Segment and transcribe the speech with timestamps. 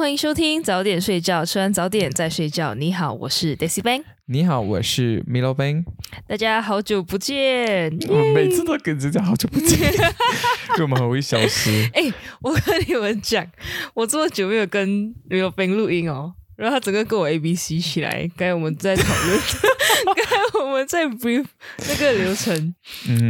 [0.00, 2.74] 欢迎收听早点睡觉，吃完早点再睡觉。
[2.74, 4.02] 你好，我是 Daisy Bang。
[4.24, 5.84] 你好，我是 Milo Bang。
[6.26, 11.86] 大家好久不见，我每次都跟人家好久不见， 因为我们很会消失。
[11.92, 12.10] 哎，
[12.40, 13.46] 我跟你们讲，
[13.92, 16.32] 我这么久没有跟 Milo Bang 录音哦。
[16.60, 19.40] 然后他整个跟我 A B C 起来，刚才我们在讨论，
[20.04, 21.46] 刚才我们在 brief
[21.88, 22.74] 那个流程，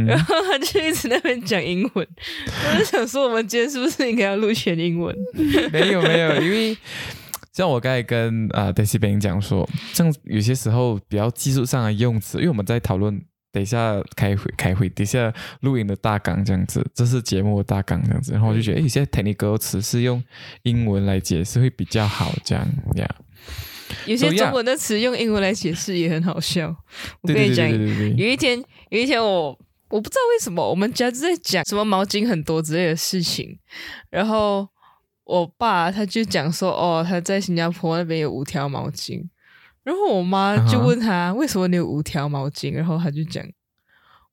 [0.05, 2.05] 然后他就一直那边讲英文，
[2.45, 5.15] 我就想说，我们今天是不是应该要录全英文？
[5.71, 6.77] 没有没有，因为
[7.53, 13.21] 像我刚才跟啊 Daisy 讲说，像有些时候比较技术上的用词，因为我们在讨论。
[13.51, 14.87] 等一下开会，开会。
[14.89, 18.31] 等一下录音的大纲这样子，这是节目的大纲这样子。
[18.31, 20.23] 然后我就觉得，哎，现在 technical 词是用
[20.63, 23.15] 英文来解释会比较好，这样呀。
[24.05, 26.73] 有些中文的词用英文来解释也很好笑。
[27.21, 28.57] 我跟你讲，有一天，
[28.89, 29.49] 有一天我
[29.89, 33.59] 我不知道为什么，我们家就在讲什么毛巾很多之类的事情，
[34.09, 34.65] 然后
[35.25, 39.27] 我爸他就讲说，哦，他在新加坡那边有五条毛巾。
[39.83, 43.43] 然后我妈就问他为什么你有五条毛巾，然后他就讲，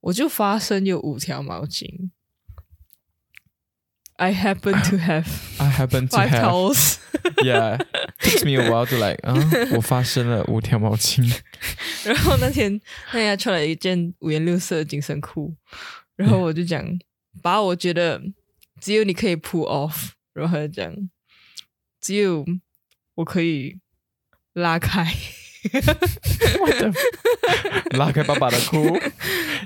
[0.00, 2.10] 我就发生有五条毛巾。
[4.16, 5.28] I happen to have
[5.62, 6.42] I happen to have.
[6.42, 6.98] Towels.
[7.44, 7.78] Yeah,
[8.20, 9.34] takes me a while to like 啊，
[9.76, 11.22] 我发生了五条毛巾。
[12.04, 12.80] 然后那天
[13.12, 15.54] 那天穿了一件五颜六色的紧身裤，
[16.16, 16.84] 然后我就讲，
[17.42, 18.20] 把我觉得
[18.80, 20.94] 只有你可以 pull off，然后他就讲，
[22.00, 22.44] 只有
[23.14, 23.78] 我可以
[24.52, 25.06] 拉开。
[27.98, 28.76] 拉开爸爸的哭，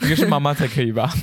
[0.02, 1.12] 应该是妈妈才可以吧？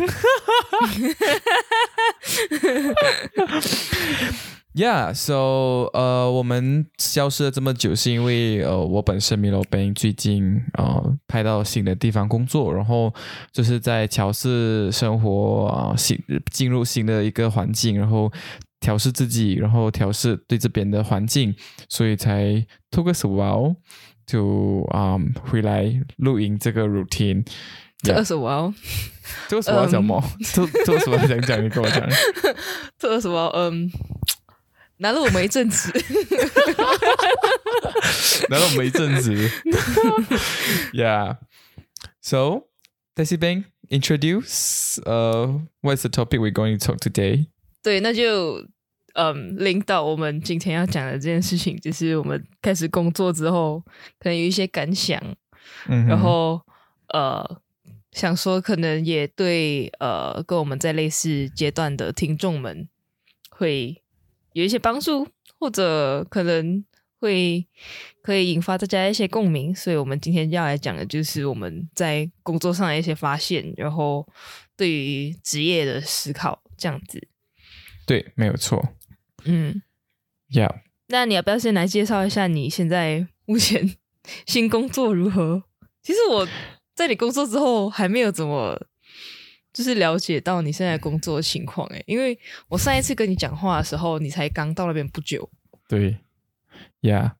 [4.72, 13.12] Yeah，so 呃，我们消失了这么久，是因为呃，我本身 Milo Ben 最近呃，拍到新的地方工作，然后
[13.51, 16.18] 就是在乔市生活啊，新
[16.51, 18.31] 进入新的一个环境，然后
[18.80, 21.53] 调试自己，然后调试对这边的环境，
[21.90, 23.75] 所以才 took us a while。
[24.28, 27.47] 就啊，回来录音这个 routine，
[28.02, 28.75] 这二十五哦，
[29.48, 30.22] 这二十五讲么？
[30.52, 32.08] 这这二十五讲讲，你跟我讲，
[32.98, 33.91] 这二十五嗯，
[34.98, 35.92] 拿了我们一阵子，
[38.48, 39.32] 拿了我们一阵子，
[40.92, 42.69] Yeah。So,
[43.14, 44.98] Daisy Bang, introduce.
[45.04, 47.48] Uh, what's the topic we're going to talk today?
[47.82, 48.66] 对，那就。
[49.13, 53.83] 嗯，领导，我们今天要讲的这件事情，就是我们开始工作之后，
[54.19, 55.21] 可能有一些感想，
[55.87, 56.61] 嗯，然后
[57.09, 57.61] 呃，
[58.11, 62.87] 想说可能也对呃，跟我们在类似阶段的听众们
[63.49, 64.01] 会
[64.53, 65.27] 有一些帮助，
[65.59, 66.83] 或者可能
[67.19, 67.67] 会
[68.21, 74.27] 可以引发大家一些共鸣，所以我们今天要来讲的就是我们在工作上的一些发现，然后
[74.77, 77.27] 对于职业的思考，这样子。
[78.05, 78.95] 对，没有错。
[79.45, 79.81] 嗯
[80.51, 80.81] ，Yeah。
[81.07, 83.95] 那你要不要先来介绍一下你现在目前
[84.45, 85.63] 新工作如何？
[86.03, 86.47] 其实我
[86.95, 88.79] 在你工作之后还没有怎么
[89.73, 95.50] 就是了解到你现在工作的情况诶，因为我上一次跟你讲话的时候，你才刚到那边不久。
[95.88, 96.17] 对
[97.01, 97.31] ，Yeah。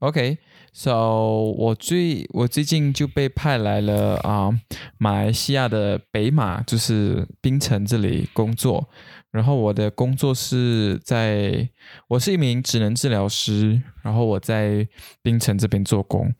[0.00, 4.50] OK，So 我最我最近就被派来了啊，
[4.98, 8.88] 马来西亚的北马，就是槟城这里工作。
[9.30, 11.68] 然后我的工作是在，
[12.08, 14.88] 我是一名职能治疗师，然后我在
[15.20, 16.34] 槟城这边做工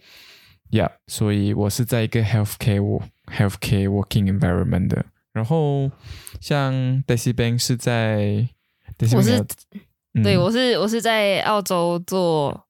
[0.71, 5.05] ，Yeah，所以我是在一个 healthcare healthcare working environment 的。
[5.33, 5.91] 然后
[6.41, 6.73] 像
[7.05, 8.49] Daisy Bank 是在，
[9.15, 9.45] 我是，
[10.25, 12.67] 对我是我是在澳洲做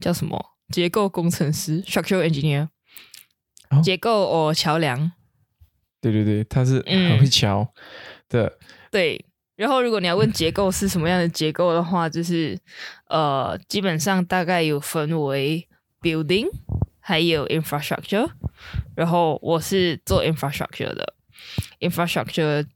[0.00, 2.68] 叫什么结构工程师 （structural engineer），
[3.82, 5.12] 结构哦桥梁。
[6.00, 7.74] 对对对，他是很会桥
[8.30, 8.58] 的，
[8.90, 9.26] 对。
[9.56, 12.58] 然后，如果你要问结构是什么样的结构的话，就是
[13.08, 15.68] 呃，基本上大概有分为
[16.02, 16.46] building
[16.98, 18.28] 还有 infrastructure。
[18.96, 21.14] 然后我是做 infrastructure 的
[21.78, 22.66] ，infrastructure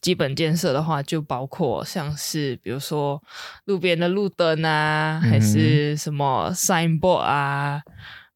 [0.00, 3.20] 基本建设的话，就包括像是比如说
[3.64, 7.80] 路边的路灯啊，还是什么 signboard 啊，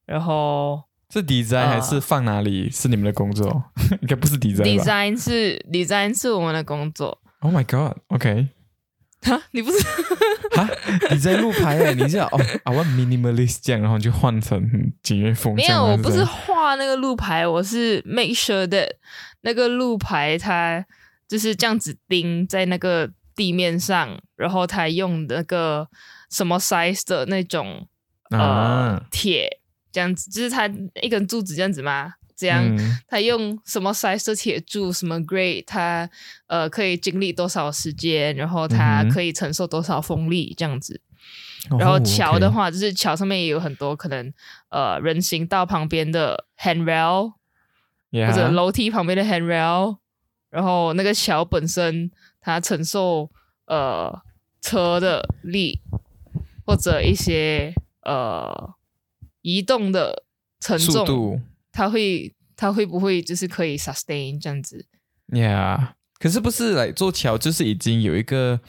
[0.06, 0.82] 然后
[1.12, 3.64] 是 design 还是放哪里是你们的工作？
[4.02, 4.64] 应该不是 design。
[4.64, 7.22] design 是 design 是我们的工作。
[7.43, 8.49] Oh my god！OK，
[9.23, 9.79] 哈，你不是
[10.55, 10.69] 哈？
[11.11, 11.93] 你在路牌哎？
[11.93, 12.29] 你是哦，
[12.62, 15.55] I want minimalist 这样，然后就换成简约风。
[15.56, 18.89] 没有，我不是画那个路牌，我是 make sure that
[19.41, 20.87] 那个路牌它
[21.27, 25.88] 就是这样子钉在那个地面上，然后它用那个
[26.31, 27.88] 什么 size 的那种
[28.31, 29.59] 呃铁。
[29.91, 30.67] 这样子就是它
[31.03, 32.15] 一根柱子这样子吗？
[32.43, 36.11] 这样他用什么 size 的铁柱，什么 grade，它
[36.49, 41.00] 呃可以经历多少时间，然后它可以承受多少风力这样子。
[41.79, 44.33] 然后桥的话，就是桥上面也有很多可能
[44.71, 47.35] 呃人行道旁边的 handrail，
[48.11, 49.99] 或者楼梯旁边的 handrail，
[50.50, 52.11] 然后那个桥本身
[52.41, 53.31] 它承受
[53.67, 54.21] 呃
[54.61, 55.81] 车的力
[56.67, 57.73] 或者一些
[58.03, 58.75] 呃。
[59.45, 60.23] 移动的
[60.61, 61.43] 承重，
[61.73, 64.87] 它会它会不会就是可以 sustain 这样子
[65.29, 65.89] ？Yeah，
[66.19, 68.61] 可是不是来做桥，就是已经有一个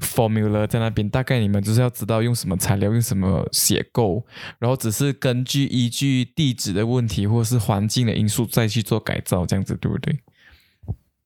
[0.00, 4.24] formula 在那边，大概你们就是要知道用什么材料，用什么结构，
[4.58, 10.18] 然后只是根据依据地址的问题或是环境的因素再去做改造，这样子对不对？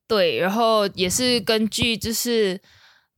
[0.07, 2.59] 对，然后也是根据就是。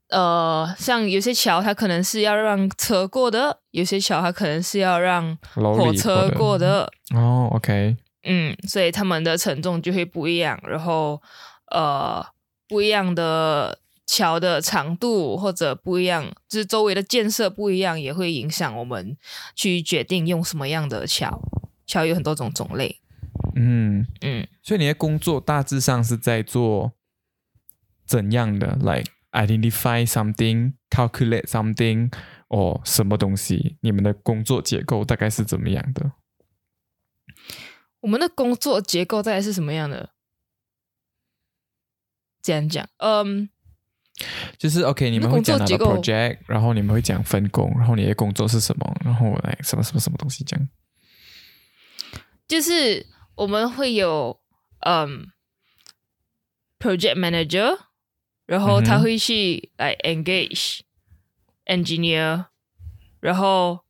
[0.09, 6.89] 呃，像有些桥，它可能是要让车过的；有些桥，它可能是要让火车过的。
[7.13, 7.93] 哦，OK，
[8.27, 10.59] 嗯，所以他们的承重就会不一样。
[10.67, 11.21] 然后，
[11.71, 12.25] 呃，
[12.67, 19.15] 不一样的桥的长度或者不一样，就是周围的建设不一样，也会影响我们
[19.55, 21.41] 去决定用什么样的桥。
[21.85, 22.99] 桥有很多种种类。
[23.55, 26.91] 嗯嗯，所以你的工作大致上是在做
[28.05, 32.11] 怎样的？Like Identify something, calculate something，
[32.47, 33.77] 哦，什么东西？
[33.81, 36.11] 你们的工作结构大概是怎么样的？
[38.01, 40.11] 我们的工作结构大概是什么样的？
[42.41, 43.49] 这样讲，嗯，
[44.57, 50.59] 就是 OK，你们会讲哪个 project，然后你们会讲分工，然后你的工作是什么，然后来什么什么什么东西讲？
[52.47, 53.05] 就是
[53.35, 54.39] 我们会有
[54.81, 55.31] 嗯
[56.79, 57.87] ，project manager。
[58.47, 60.79] 然后他会去来 engage
[61.65, 62.45] engineer，
[63.19, 63.83] 然后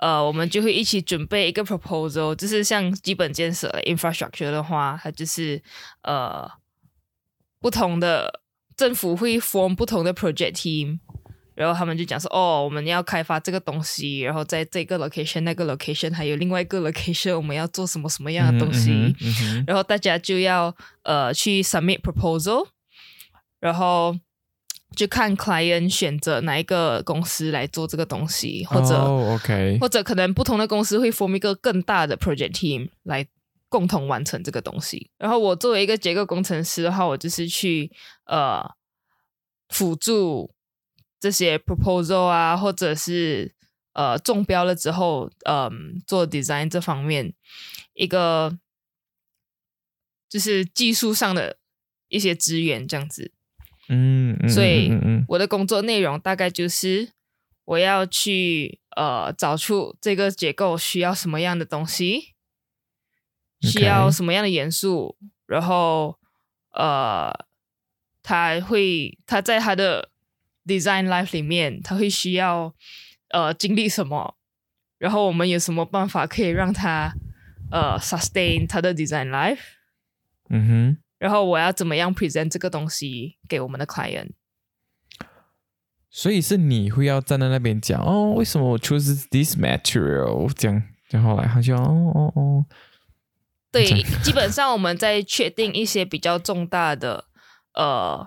[0.00, 5.62] 呃，我们就会一起准备一个 proposal，就是像基本建设 infrastructure 的话，它就是
[6.02, 6.50] 呃
[7.60, 8.40] 不同的
[8.76, 10.98] 政府会 form 不同的 project team，
[11.54, 19.14] 然后他们就讲说，哦，我们要开发这个东西，然后在这个 location、那个 location 还有另外一个 location，我们要做什么什么样的东西，
[19.66, 22.66] 然后大家就要呃去 submit proposal。
[23.60, 24.16] 然后
[24.96, 33.26] 就看 client 选择哪一个公司来做这个东西，或者 OK，或者可能不同的公司会 form 一个更大的 project team 来
[33.68, 35.10] 共同完成这个东西。
[35.16, 37.90] 然后我作为一个结构工程师的话，我就是去
[38.26, 38.62] 呃
[39.68, 40.52] 辅助
[41.20, 43.54] 这些 proposal 啊，或者是
[43.92, 47.32] 呃中标了之后，嗯，做 design 这方面
[47.94, 48.58] 一个
[50.28, 51.58] 就是技术上的
[52.08, 53.32] 一些资源这样子。
[53.92, 54.92] 嗯，所以
[55.26, 57.10] 我的工作内容大概就是
[57.64, 62.34] 我要去呃找出这个结构需要什么样的东西，
[63.60, 66.16] 需要什么样的元素，然后
[66.72, 67.32] 呃，
[68.22, 70.10] 他会他在他的
[70.64, 72.72] design life 里面他会需要
[73.30, 74.36] 呃经历什么，
[74.98, 77.12] 然后我们有什么办法可以让他
[77.72, 79.58] 呃 sustain 他的 design life？
[80.48, 80.96] 嗯哼。
[81.20, 84.30] 然后我要怎么样 present 这个东西给我们的 client？
[86.08, 90.50] 所以是你会要站在那边讲哦，为什么我 choose this material？
[90.54, 92.64] 这样，然后来他就哦哦哦。
[93.70, 97.26] 对，基本上我们在确定一些比较重大的
[97.74, 98.26] 呃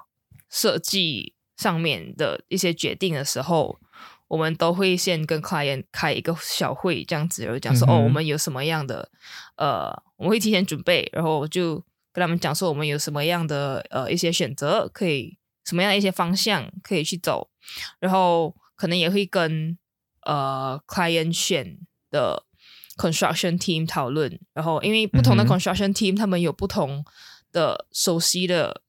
[0.52, 3.80] 设计上面的一些决定的时候，
[4.28, 9.10] 我们都会先跟 client 开一个小会，这样子，然后讲说哦，我们有什么样的
[9.58, 11.84] 呃，我们会提前准备，然后就。
[12.14, 17.50] 跟他们讲说，我们有什么样的呃一些选择，可以什么样的一些方向可以去走，
[18.00, 19.76] 然后可能也会跟
[20.22, 21.80] 呃 client 选
[22.12, 22.46] 的
[22.96, 27.04] construction team 讨论，然后因为不同的 construction team 他们有不同
[27.52, 28.84] 的熟悉的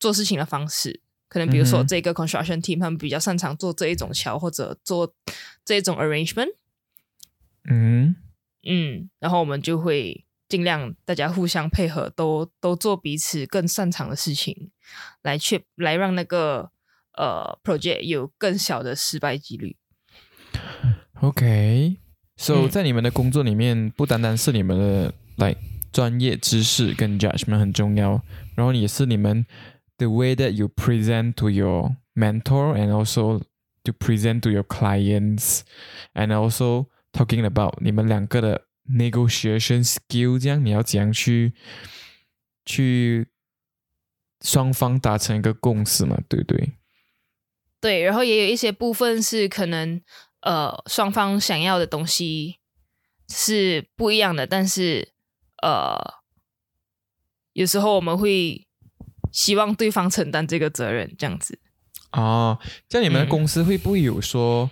[0.00, 5.14] 做事情的方式，可能比如说这个 construction team 他们比较擅长做这一种桥或者做
[5.66, 6.54] 这一种 arrangement，
[7.68, 8.16] 嗯
[8.66, 10.24] 嗯，然后我们就会。
[10.52, 14.70] 尽量大家互相配合，都都做彼此更擅长的事情，
[15.22, 16.70] 来确来让那个
[17.16, 19.78] 呃 project 有更小的失败几率。
[21.22, 21.96] OK，
[22.36, 25.56] 所以在你们的工作里面，不单单是你们的来
[25.90, 28.20] 专业知识跟 judgment 很重要，
[28.54, 29.46] 然后也是你们
[29.96, 33.40] the way that you present to your mentor and also
[33.84, 35.60] to present to your clients
[36.12, 41.54] and also talking about 你们两个的 negotiation skill，这样你要怎样去
[42.64, 43.28] 去
[44.40, 46.18] 双方达成一个共识嘛？
[46.28, 46.72] 对不对？
[47.80, 50.00] 对，然后也有一些部分是可能，
[50.40, 52.58] 呃，双方想要的东西
[53.28, 55.12] 是不一样的，但是，
[55.62, 55.96] 呃，
[57.52, 58.66] 有时候我们会
[59.32, 61.58] 希望对方承担这个责任，这样子。
[62.12, 62.58] 哦，
[62.88, 64.70] 像你们的公司会不会有说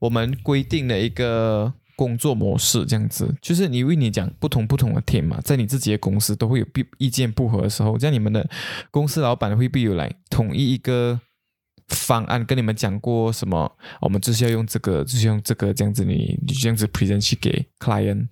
[0.00, 3.34] 我们规定的一个工作模式这样子？
[3.40, 8.48] 就是你为你讲不同不同的 team 嘛，在你自己的公司都会有意意见不合的时候，这样你们的
[8.90, 11.20] 公司老板会不会有来统一一个？
[11.88, 13.70] 方案跟你们讲过什么？
[14.00, 18.28] 我们就是要用这个，就是用这个这样子，你你这样子 present 去给 client，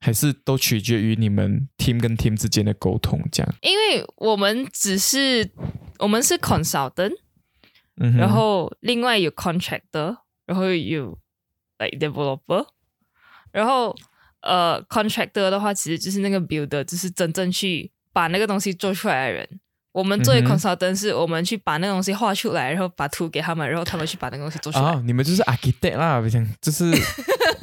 [0.00, 3.54] 还是都取决于你们 team 跟 team 之间的沟通这样？
[3.62, 5.48] 因为我们只是
[6.00, 7.12] 我们是 consultant，
[7.94, 11.16] 然后另外有 contractor，然后有
[11.80, 12.64] like developer，
[13.50, 13.96] 然后
[14.42, 19.60] 呃 contractor 的话，其实就是那个 builder，就是真正去把那个东西做出来的人。
[19.92, 24.84] 我们作为 consultant 是我们去把那个东西画出来，然后把图给他们，然后他们去把那个东西做出来。
[24.84, 26.84] 哦，你们就是 architect 啦，不像就是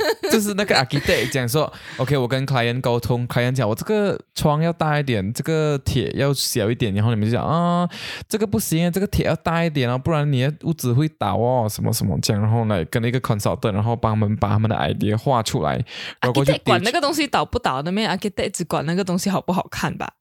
[0.32, 7.88] 就是那个 architect 讲说，OK，我跟 client 沟通，client 讲我这个窗要大一点，这个铁要小一点，然后你们就讲啊，
[8.28, 15.84] 这个不行，这个铁要大一点啊，不然你的屋子会倒哦，什么什么这样，然后来跟那个 consultant，然后帮他们把他们的 idea 画出来。
[16.22, 20.14] architect 管那个东西倒不倒，那边 architect 只管那个东西好不好看吧。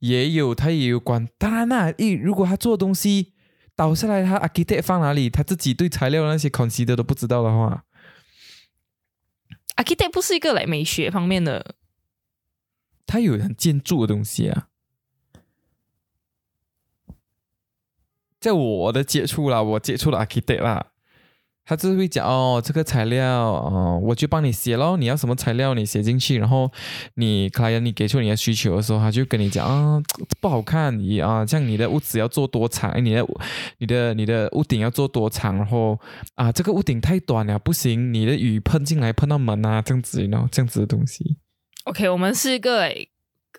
[0.00, 1.28] 也有，他也有管。
[1.38, 3.32] 当然啦，一如果他做东西
[3.76, 7.84] 倒下来，他 architect 放哪里，他自己对材料那些 consider 都不知道的话
[9.76, 11.74] ，architect 不是一个来美学方面的。
[13.06, 14.68] 它有很建筑的东西啊，
[18.40, 20.91] 在我的接触啦，我接触了 architect 啦。
[21.64, 24.96] 他就会讲哦，这个材料哦，我就帮你写咯。
[24.96, 26.70] 你要什么材料，你写进去，然后
[27.14, 30.02] 你 client 你给出你的需求的时候，他就跟你讲啊，
[30.40, 33.26] 不好看，你啊，像你的屋子要做多长，你的
[33.78, 35.98] 你的你的屋顶要做多长，然后
[36.34, 41.36] 啊，这个屋顶太短了，不行，你的雨喷进来喷到门啊，这样子，然后这样子的东西。
[41.84, 42.88] OK，我们是一个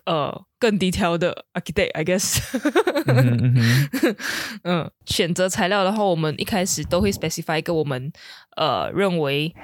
[0.06, 0.44] 呃。
[0.60, 2.40] 更低调的 architect，I guess。
[4.64, 8.10] 嗯，选择材料的话，我们一开始都会 specify 一个我们
[8.56, 9.54] 呃认为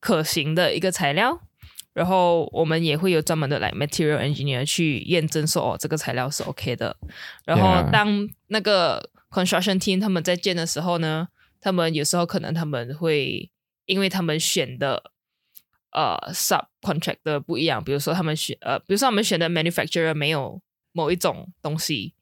[0.00, 1.40] 可行的一个材料，
[1.92, 6.96] 然后我们也会有专门的来 material engineer 去验证说哦这个材料是 OK 的。
[7.44, 11.28] 然后当那个 construction team 他们在建的时候呢，
[11.60, 13.48] 他们有时候可能他们会
[13.86, 15.12] 因为他们选的。
[15.92, 20.60] 呃，sub contract 的不一样，比如说他们选呃，比如说他们选的 manufacturer 没有
[20.92, 22.14] 某一种东西，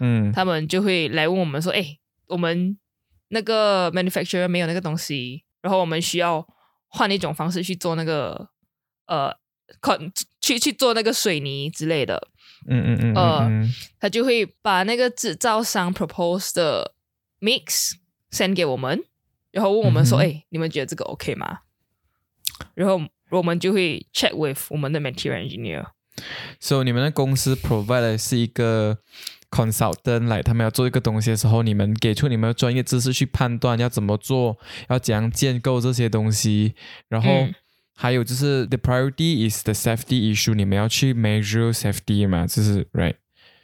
[0.00, 2.78] 嗯，他们就会来问我们说，哎，我们
[3.28, 6.46] 那个 manufacturer 没有那个东西，然后我们需要
[6.88, 8.48] 换一种方式去做那个
[9.06, 9.36] 呃，
[9.80, 9.98] 可
[10.40, 12.28] 去去做那个水泥之类的，
[12.68, 13.50] 嗯嗯嗯，呃，
[14.00, 16.94] 他就会把那个制造商 propose 的
[17.40, 17.92] mix
[18.30, 19.04] send 给我们，
[19.50, 21.58] 然后问我们说，哎，你们觉得这个 OK 吗？
[22.74, 23.02] 然后。
[23.30, 25.86] 我们就会 check with 我们的 material engineer。
[26.58, 28.98] 所以你们的公司 provide 的是一个
[29.50, 36.74] consultant 来，他们要做一个东西的时候，你们给出你们的专业知识去判断要怎么做，要怎样建构这些东西。
[37.08, 37.48] 然后
[37.94, 43.16] 还有就是 the priority is the safety issue，你们要去 measure safety 嘛，就是 right？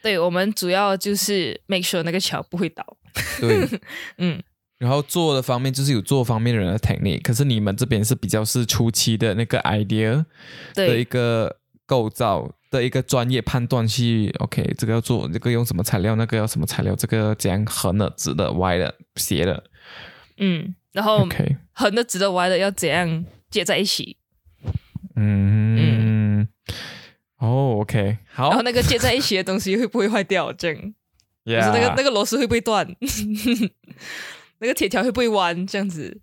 [0.02, 2.84] 对，我们主要就是 make sure 那个桥不会倒。
[3.40, 3.66] 对，
[4.18, 4.42] 嗯。
[4.82, 10.24] 然后做的方面就是有做方面的人的 technique，可是你们这边是比较是初期的那个 idea
[10.74, 19.62] 的一个构造的一个专业判断去 OK，这个要做这个用什么材料，那个要什么材料，这个怎样横的、直的、歪的、斜的，
[20.38, 24.16] 嗯，然后 OK，横的、直的、歪的要怎样接在一起？
[25.14, 26.48] 嗯嗯，
[27.38, 30.52] 哦 OK，好，然后那个接在一起的东西会不会坏掉？
[30.52, 30.76] 这样，
[31.46, 32.84] 就是那个那个螺丝会不会断？
[34.62, 35.66] 那个铁条会不会弯？
[35.66, 36.20] 这样子，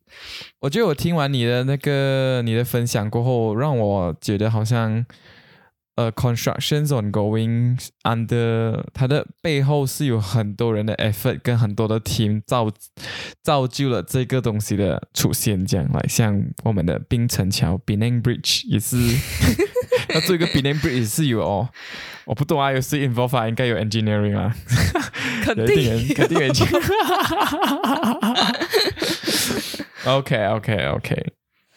[0.62, 5.06] 我觉得我听完你的那个你的分享过后，让我觉得好像，
[6.00, 12.72] 呃，constructions ongoing under 它的背后是有很多人的 effort 跟很多的 team 造
[13.44, 15.66] 造就了这个东西的出现。
[15.66, 18.96] 这样来，像我们的冰城桥 b i n a n Bridge 也是
[20.14, 21.68] 要做一个 b i n a n Bridge 也是有哦。
[22.24, 24.56] 我不懂啊，有是 involve 应该有 engineering 啊，
[25.44, 26.94] 肯定肯定 engineering。
[30.06, 31.34] OK OK OK，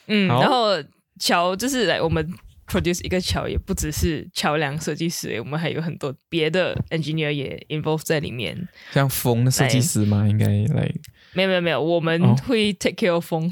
[0.07, 0.81] 嗯，然后
[1.19, 2.33] 桥就是来我们
[2.73, 8.67] produce 一个桥，也不只是桥梁设计师，我们还有很多别的 engineer 也 involve 在里面。
[8.93, 10.27] 像风的设计师吗？
[10.27, 10.91] 应该来？
[11.35, 13.51] 没有没有没有，我们会 take care of 风。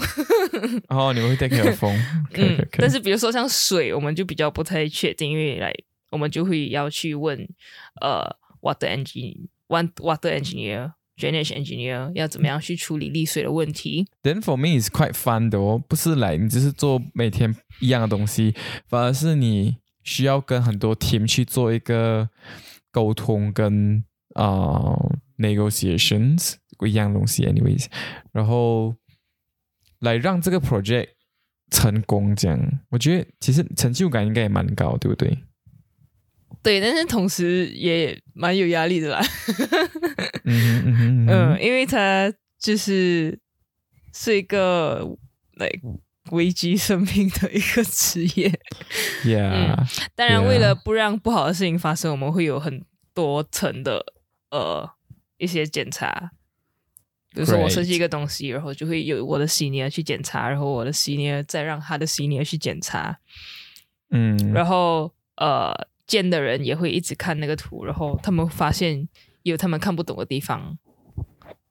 [0.89, 1.95] 哦，你们会 take care of 风。
[2.33, 5.73] 嗯，但是比如说像水，我们就比较不太确定，因为来
[6.11, 7.39] 我们就会要去问
[8.01, 8.25] 呃
[8.61, 10.93] water engineer，one water engineer。
[11.21, 18.55] Drainage engineer 要怎么样去处理沥水的问题？Then for me is quite fun 的哦，不是来你只是做每天一样的东西，
[18.89, 22.31] 反而是你需要跟很多 team 去做一个
[22.91, 24.03] 沟通跟
[24.35, 24.97] 啊
[25.39, 27.87] negotiations 不一样的东西，anyways，
[28.33, 28.97] 然后
[30.01, 31.09] 来让这个 project
[31.71, 32.59] 成功，这样
[32.91, 35.39] 我觉得其实成就感应该也蛮高，对不对？
[36.63, 39.21] 对，但是同时也蛮有压力的啦。
[40.45, 43.39] 嗯嗯嗯，因为他就是
[44.13, 45.17] 是一个
[45.55, 45.71] 来
[46.33, 48.53] 危机生命的一个职业。
[49.25, 49.75] Yeah，
[50.15, 54.05] 当然为了不让不好的事情发生，我们会有很多层的
[54.51, 54.87] 呃
[55.39, 56.33] 一些检查。
[57.33, 63.19] 比如说我设计一个东西，然后就会有我的 senior 去检查，然后我的 senior 再让他的 senior 去检查。
[64.11, 65.89] 嗯，然后呃。
[66.11, 69.09] 见的人也会一直看那个图，然后他们发现
[69.45, 70.77] 有他们看不懂的地方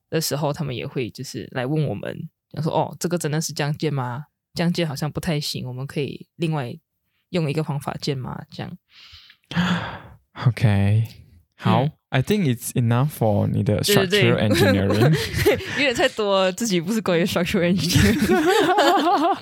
[0.10, 2.30] 的时候，他们也会就是来问我们，
[2.64, 4.28] 说：“哦，这个真的是这样建吗？
[4.54, 6.74] 这样建好像不太行，我们可以另外
[7.32, 8.78] 用一个方法建吗？”这样。
[10.48, 11.04] OK，
[11.59, 11.89] 好。
[12.11, 15.11] I think it's enough for 你的 structural engineering。
[15.51, 19.37] 有点太多，自己不是关于 structural engineering。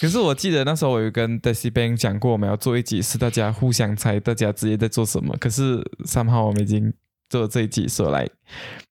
[0.00, 5.36] 可是我记得那时候我有跟 Daisy Bang 讲过，我们要做一集是大家互相猜大家职业在做什么。
[5.38, 6.92] 可是三号我们已经
[7.28, 8.28] 做了这一集，说来，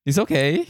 [0.05, 0.65] It's OK。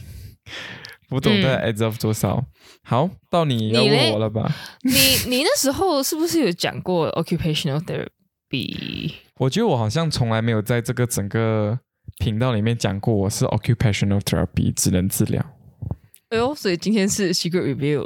[1.08, 2.44] 不懂的 adds up 多少？
[2.82, 4.52] 好，到你要问我了吧？
[4.82, 4.92] 你
[5.28, 8.08] 你那时候是不是有讲过 occupational therapy？
[9.37, 11.79] 我觉得我好像从来没有在这个整个。
[12.19, 15.43] 频道里面讲过，我是 occupational therapy，职能治疗。
[16.29, 18.05] 哎呦，所以今天是 secret review。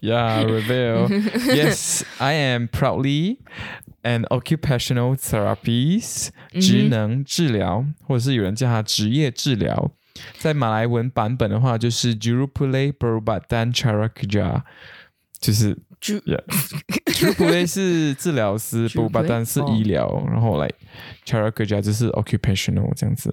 [0.00, 1.08] Yeah, reveal.
[1.54, 3.38] Yes, I am proudly
[4.02, 9.90] an occupational therapist，职能治疗，或者是有人叫它职业治疗。
[10.38, 14.62] 在马来文版本的话，就是 Jurupule Perubatan Cara Kerja，
[15.38, 20.70] 就是 Jurupule 是治疗师，Perubatan 是医疗，然后来。
[21.24, 23.32] Character 就是 occupational 这样子。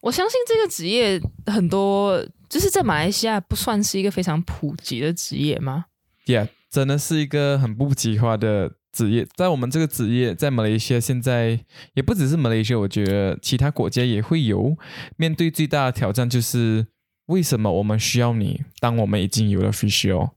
[0.00, 5.84] 我相信这个职业很多，就是在马来西亚不算是一个非常普及的职业吗
[6.26, 9.26] ？Yeah，真的是一个很不普及化的职业。
[9.36, 11.60] 在我们这个职业，在马来西亚现在
[11.92, 14.76] 也不只是马来西亚，我觉得其他国家也会有
[15.16, 16.86] 面对最大的挑战，就是
[17.26, 18.62] 为什么我们需要你？
[18.80, 20.30] 当我们已经有了 physio，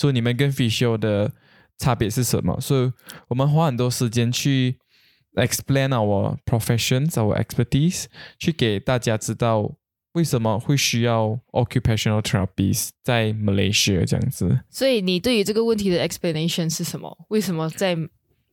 [0.00, 1.30] 所以你们跟 physio 的
[1.78, 2.58] 差别是什么？
[2.60, 2.92] 所以
[3.28, 4.78] 我们花很多时间去。
[5.36, 9.76] explain our professions, our expertise，去给大家知道
[10.14, 14.58] 为什么会需要 occupational therapies 在 Malaysia 这样子。
[14.68, 17.16] 所以你对于这个问题的 explanation 是什么？
[17.28, 17.96] 为什么在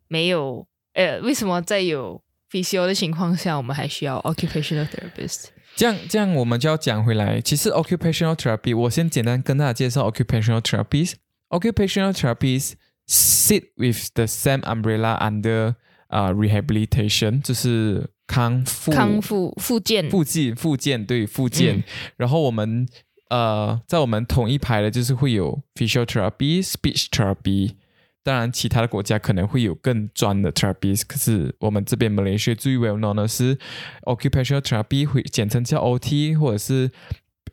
[0.08, 5.46] 没有呃，为什么在有 physio 的情况下，我们还需要 occupational therapist？
[5.76, 7.42] 这样这样，我们就要讲回来。
[7.42, 11.14] 其实 occupational therapy，我先简单跟大家介绍 occupational therapies。
[11.50, 12.74] Occupational therapies
[13.06, 15.76] sit with the same umbrella under
[16.08, 21.84] 啊，rehabilitation 就是康复、康复、复健、复健、复健，对，复健。
[22.18, 22.88] 然后我们
[23.30, 27.76] 呃，在我们同一排的就是会有 physiotherapy、speech therapy。
[28.24, 33.58] 当然，其他的国家可能会有更专的 therapies，可是我们这边 Malaysia 最 well known 的是
[34.04, 36.92] occupational therapy，会简称叫 OT，或者是。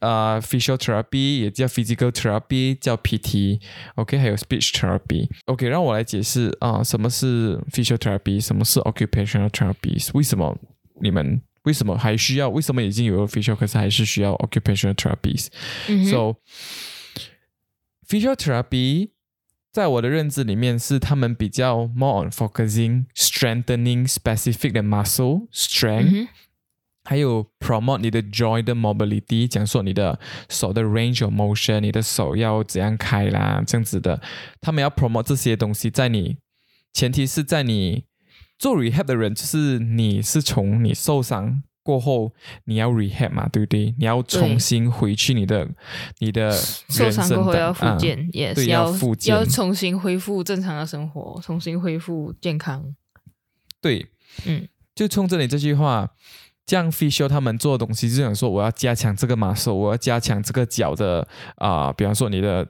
[0.01, 10.59] 呃，physical therapy 也叫 physical therapy，叫 PT，OK，还有 speech therapy，OK，让我来解释啊，什么是 physical therapy，什么是 occupational therapy，为什么
[11.01, 12.49] 你们为什么还需要？
[12.49, 16.37] 为什么已经有了 physical，可是还是需要 occupational therapy？So
[18.09, 19.11] physical therapy
[19.73, 26.29] 在我的认知里面是他们比较 more on focusing strengthening specific 的 muscle strength。
[27.07, 34.21] 还有 promote 你的 joint mobility，讲说你的手的 range of motion，你的手要怎样开啦，这样子的。
[34.63, 36.39] 他们要 promote 这些东西，在你
[36.95, 38.05] 前提是在你
[38.59, 42.33] 做 rehab 的人，就是你是从你受伤过后，
[42.65, 43.95] 你要 rehab 嘛，对不对？
[43.99, 45.69] 你要重新回去你的
[46.21, 52.95] 你的受伤过后要复健，也是要复健，要重新恢复正常的生活，重新恢复健康。
[53.83, 54.07] 对，
[54.47, 56.09] 嗯，就冲着你这句话。
[56.67, 62.67] 这样 f i s h 他们做的东西，就想说我要加强这个马手，我要加强这个脚的啊，比方说你的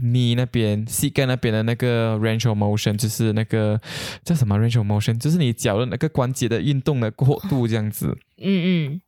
[0.00, 3.80] 你那边膝盖那边的那个 range of motion，就是那个
[4.24, 8.16] 叫什么 range of motion，就是你脚的那个关节的运动的过度这样子。
[8.40, 9.00] 嗯嗯。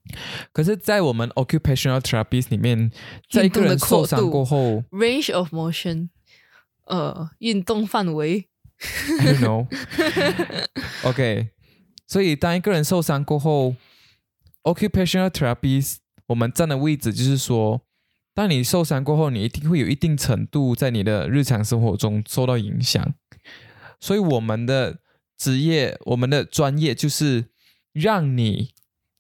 [0.53, 2.90] 可是，在我们 occupational therapist 里面，
[3.31, 6.09] 在一个人受伤过后，range of motion，
[6.87, 8.49] 呃，运动范围。
[9.21, 9.66] I don't know。
[11.05, 11.51] OK，
[12.09, 13.77] 所以当一个人受伤过后
[14.64, 15.96] ，occupational therapy
[16.27, 17.83] 我们站的位置就是说。
[18.33, 23.12] 当你受伤过后，你一定会有一定程度在你的日常生活中受到影响。
[23.99, 25.01] 所以，我们的
[25.37, 27.46] 职业、我们的专业就是
[27.92, 28.70] 让你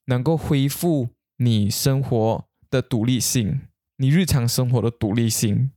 [0.06, 3.62] 能够恢复你生活的独立性，
[3.96, 5.72] 你日常生活的独立性。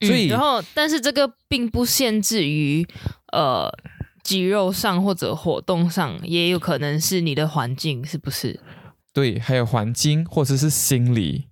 [0.00, 2.86] 所以，然后，但是这个并不限制于
[3.32, 3.72] 呃
[4.24, 8.58] 肌肉上或者活动上，也有可能是你的环境，是不是？
[9.12, 11.46] 对，还有环境或者是心理。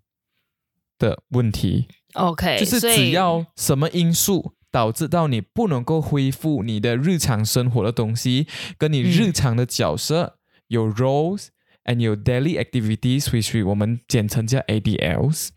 [0.99, 8.47] 的问题，OK，就是只要什么因素导致到你不能够恢复你的日常生活的东西，
[8.79, 11.49] 跟你日常的角色有 roles
[11.87, 15.49] and 有 daily activities，which 我们简称叫 ADLs，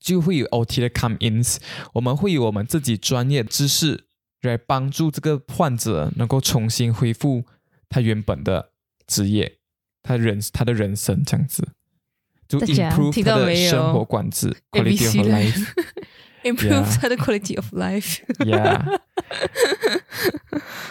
[0.00, 1.58] 就会有 OT 的 come ins，
[1.92, 4.06] 我们会有我们自己专业知识
[4.42, 7.44] 来帮助这个患者能够重新恢复
[7.88, 8.70] 他原本的
[9.06, 9.58] 职业，
[10.02, 11.68] 他人他的人生这样子。
[12.48, 18.20] 就 improve 他的生活管制，quality of life，improve 他的 quality of life。
[18.38, 19.00] Yeah，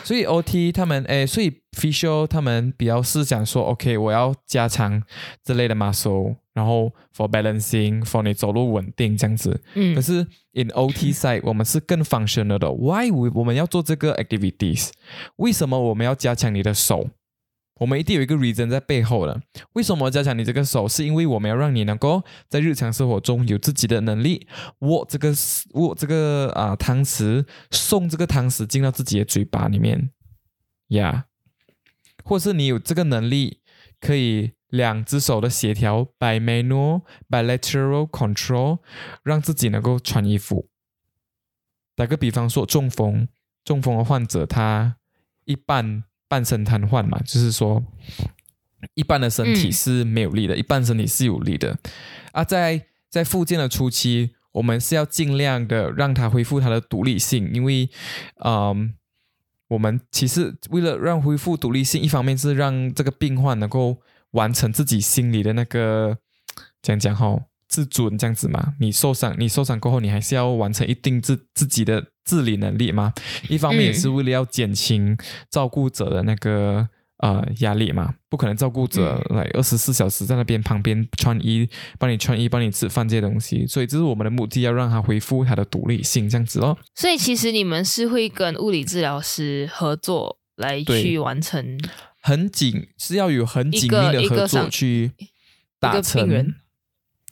[0.04, 5.02] 所以 OT 他们诶，所以 physio 他们比较是讲说，OK，我要加强
[5.44, 9.62] 这类的 muscle，然后 for balancing，for 你走路稳定这样子。
[9.76, 9.94] 嗯。
[9.94, 12.68] 可是 in OT side，我们是更 functional 的。
[12.72, 14.90] Why 我我们要做这个 activities？
[15.36, 17.12] 为什么我们要加强你的手？
[17.80, 19.40] 我们一定有一个 reason 在背后的。
[19.74, 20.88] 为什么加强你这个手？
[20.88, 24.48] 是因为我们要让你能够在日常生活中有自己的能力，
[24.80, 25.32] 握这个
[25.74, 30.10] 握这个啊汤匙，送这个汤匙进到自己的嘴巴里面，
[30.88, 31.26] 呀，
[32.24, 33.62] 或是你有这个能力，
[34.02, 38.80] 可以两只手的协调，by manual bilateral control，
[39.24, 40.70] 让自己能够穿衣服。
[41.96, 43.28] 打个比方说，中风
[43.64, 44.98] 中风的患者，他
[45.46, 46.04] 一半。
[46.30, 47.82] 半身瘫痪嘛，就是说，
[48.96, 51.80] 一半的身体是没有力的，一半身体是有力的。
[52.34, 57.90] 啊，在在复健的初期，我们是要尽量的让他恢复他的独立性，因为，
[58.44, 58.94] 嗯，
[59.70, 64.02] 我们其实为了让恢复独立性，一方面是让这个病患能够
[64.32, 66.18] 完成自己心里的那个
[66.82, 67.40] 讲讲哈。
[67.70, 68.76] 自尊这样子嘛？
[68.80, 73.14] 你受伤，你受伤过后，你还是要完成一定自自己的自理能力嘛？
[73.50, 75.18] 一方面也是为了要减轻
[75.52, 76.88] 照顾者的那个
[77.18, 78.16] 呃压力嘛。
[78.30, 83.68] 不可能照顾者来二十四小时在那边旁边穿衣，帮你穿衣，帮你吃饭这些东西。
[83.68, 86.78] 所以这是我们的目的，要让他恢复他的独立性这样子哦。
[86.96, 91.78] 所以其实你们是会跟物理治疗师合作来去完成，
[92.28, 95.12] 很紧是要有很紧密的合作去
[95.80, 96.54] 达成。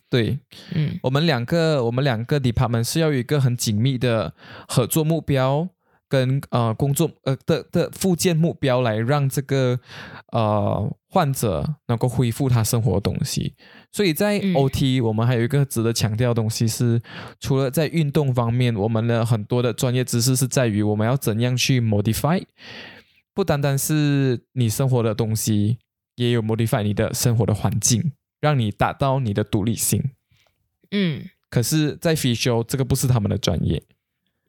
[0.09, 0.39] 对，
[0.73, 4.33] 嗯，我们两个，我们两个 department 是要有一个很紧密的
[4.69, 5.67] 合作目标，
[6.07, 9.77] 跟呃工作呃的的附件目标，来让这个
[10.31, 13.55] 呃患者能够恢复他生活的东西。
[13.91, 17.01] 所以在 OT，我们还有一个值得强调的东西是，
[17.41, 22.41] 除了在运动方面，我们的很多的专业知识是在于我们要怎样去 modify，
[23.35, 25.77] 不单单是你生活的东西，
[26.15, 28.13] 也有 modify 你的生活的环境。
[28.41, 30.11] 让你达到你的独立性，
[30.91, 33.81] 嗯，可是，在 f s 这个不是他们的专业，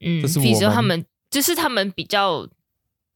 [0.00, 2.46] 嗯这是 f i 他们就是他们比较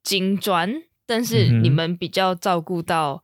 [0.02, 0.72] 精专，
[1.04, 3.22] 但是你们比较照顾到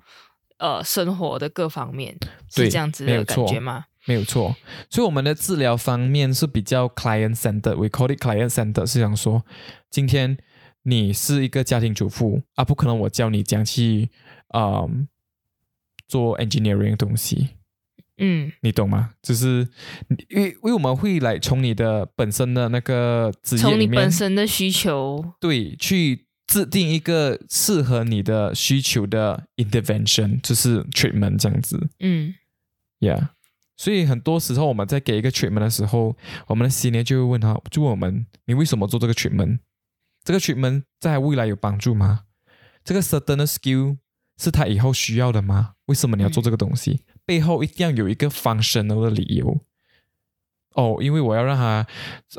[0.58, 2.18] 呃生活的各方面，
[2.50, 3.86] 是这样子的感觉吗？
[4.04, 4.54] 没有错，
[4.90, 9.42] 所以我们的治疗方面是比较 client center，we call it client center，是想说，
[9.88, 10.36] 今天
[10.86, 14.08] 你是一个家庭主妇啊，不可能我教你讲去
[14.48, 14.86] 啊。
[16.08, 17.48] 做 engineering 的东西，
[18.18, 19.14] 嗯，你懂吗？
[19.20, 19.68] 就是
[20.28, 31.88] 因为因为我们会来从你的本身的那个职业里面，本身的需求，对，去制定一个适合你的需求的 intervention，就是 treatment 这样子。
[31.98, 32.36] 嗯
[33.00, 33.30] ，Yeah，
[33.76, 39.58] 所以很多时候我们在给一个 treatment 的时候，我们的 senior 就会问他，就问我们，你为什么做这个 treatment？
[40.26, 42.22] 这个 treatment 在未来有帮助吗？
[42.82, 43.98] 这个 certain skill
[44.36, 45.74] 是他以后需要的吗？
[45.84, 47.02] 为什么你要做这个东西？
[47.24, 49.60] 背后一定要有一个 functional 的理由。
[50.74, 51.86] 哦，因为我要让他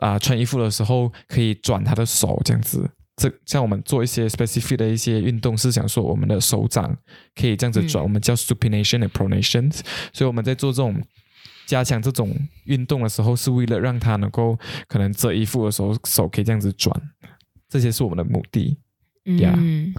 [0.01, 2.91] 啊穿衣服的时候可以转他的手，这样子。
[3.15, 6.93] 这像我们做一些 specific 的一些运动，是想说我们的手掌
[7.35, 9.73] 可以这样子转，我们叫 supination and pronation。
[10.11, 11.01] 所以我们在做这种
[11.65, 16.93] 加强这种运动的时候，是为了让他能够可能折衣服的时候手可以这样子转，
[17.69, 18.77] 这些是我们的目的。
[19.29, 19.93] 嗯，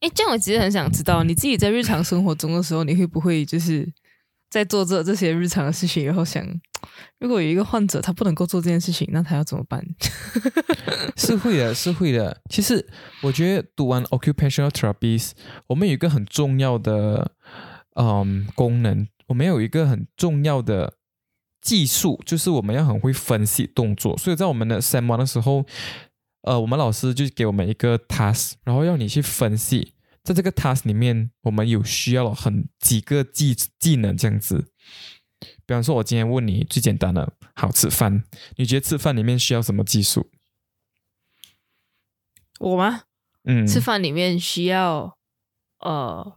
[0.00, 3.86] 哎，这样我其实很想知道，你自己在日常生活中的时候，你会不会就是
[4.48, 6.42] 在做这这些日常的事情，然后想，
[7.18, 9.84] 如果有一个患者他不能够做这件事情，那他要怎么办？
[11.14, 12.40] 是会的，是会的。
[12.48, 12.88] 其实
[13.20, 15.32] 我觉得读完 occupational therapy，
[15.66, 17.32] 我们有一个很重要的
[17.96, 20.94] 嗯功能，我们有一个很重要的
[21.60, 24.16] 技术，就是我们要很会分析动作。
[24.16, 25.66] 所以在我们的 sem one 的时候。
[26.42, 34.72] 呃，我们老师就给我们一个 task，然后要你去分析，在这个 task 里面，我们有需要很几个技技能这样子。
[35.66, 38.24] 比方说，我今天问你最简单的，好吃饭，
[38.56, 40.30] 你觉得吃饭里面需要什么技术？
[42.60, 43.02] 我吗？
[43.44, 45.16] 嗯，吃饭里面需要
[45.80, 46.36] 呃，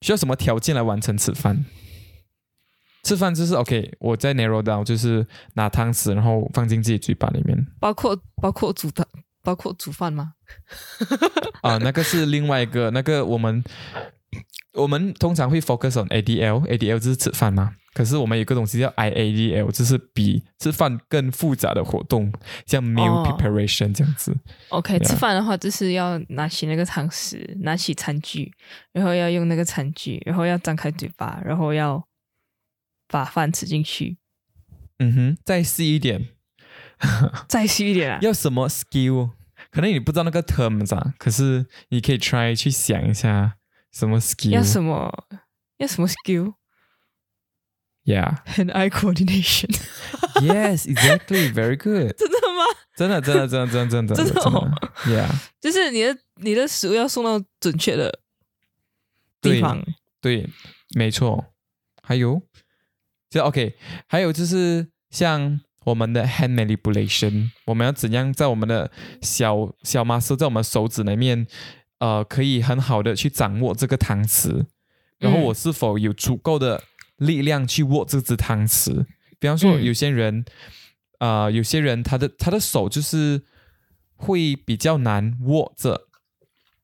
[0.00, 1.64] 需要什么条件来完成吃饭？
[3.02, 9.06] 吃饭就是 OK，我在 narrow down，就是拿汤匙，然后放进自己嘴巴里面，包括包括煮的。
[9.42, 10.34] 包括煮饭吗？
[11.62, 13.62] 啊，那个是另外一个，那个我们
[14.74, 17.74] 我们通常会 focus on ADL，ADL 就是吃饭嘛。
[17.92, 22.32] 可是我们有个东西叫 IADL，就是比吃饭更复杂的活动，
[22.64, 24.32] 像 meal preparation 这样子。
[24.68, 28.52] OK，吃饭的话就是要拿起那个汤匙，拿起餐具，
[28.92, 32.00] 然后要用那个餐具，然后要张开嘴巴，然后要
[33.08, 34.16] 把饭吃进去。
[35.00, 36.28] 嗯哼，再细一点。
[37.48, 38.18] 再细一点啊！
[38.22, 39.30] 要什么 skill？
[39.70, 43.56] 可能你不知道那个 terms 啊，可是你可以 try 去想一下
[43.92, 44.50] 什么 skill？
[44.50, 45.26] 要什么？
[45.78, 49.70] 要什么 skill？Yeah，hand eye coordination。
[50.42, 51.52] Yes, exactly.
[51.52, 52.12] Very good.
[52.18, 52.64] 真的吗？
[52.96, 54.58] 真的，真的，真的，真的，真的，真的。
[55.06, 55.28] Yeah，
[55.60, 58.20] 就是你的你的食物要送到准确的
[59.40, 59.82] 地方。
[60.20, 60.50] 对，
[60.94, 61.46] 没错。
[62.02, 62.42] 还有，
[63.30, 63.76] 就 OK。
[64.08, 65.60] 还有就是像。
[65.84, 68.90] 我们的 hand manipulation，我们要怎样在我们的
[69.22, 71.46] 小小 muscle 在我们手指里面，
[71.98, 74.66] 呃，可以很好的去掌握这个汤匙，
[75.18, 76.82] 然后我是否有足够的
[77.16, 79.06] 力量去握这只汤匙？
[79.38, 80.44] 比方说，有些人，
[81.18, 83.42] 啊，有些人他的他的手就是
[84.16, 86.08] 会比较难握着，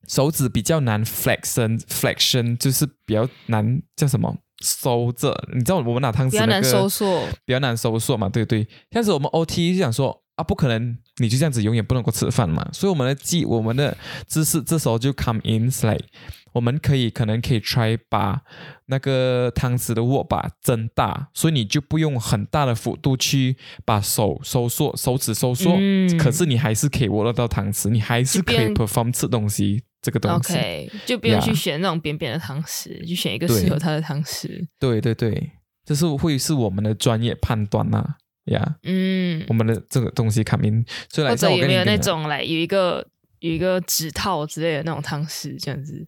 [0.07, 4.39] 手指比较难 flexion，flexion 就是比较难叫什么？
[4.63, 8.27] 收着，你知道我们拿汤匙那个比较难收缩，比较难收缩嘛？
[8.29, 12.67] 对对，像是我们 OT 就想说啊，不可能，你就这样子永远不能够吃饭嘛。
[12.71, 13.95] 所以我们的技，我们的
[14.27, 16.05] 姿势这时候就 come in like，
[16.53, 18.41] 我们可以可能可以 try 把
[18.85, 25.71] 那个汤匙的握把增大，所以你就不用很大的幅度去把手收缩，手指收缩，
[26.19, 29.83] 可是你还是可以握得到汤匙，你还是可以 perform 吃东西。
[30.07, 34.65] 这个东西，OK，就不用去选那种扁扁的汤匙，就选一个适合他的汤匙。
[34.79, 35.51] 对对对，
[35.83, 38.15] 这是会是我们的专业判断呐，
[38.45, 43.05] 呀，嗯，我们的这个东西看明，或者有没有那种来有一个
[43.39, 46.07] 有一个指套之类的那种汤匙这样子。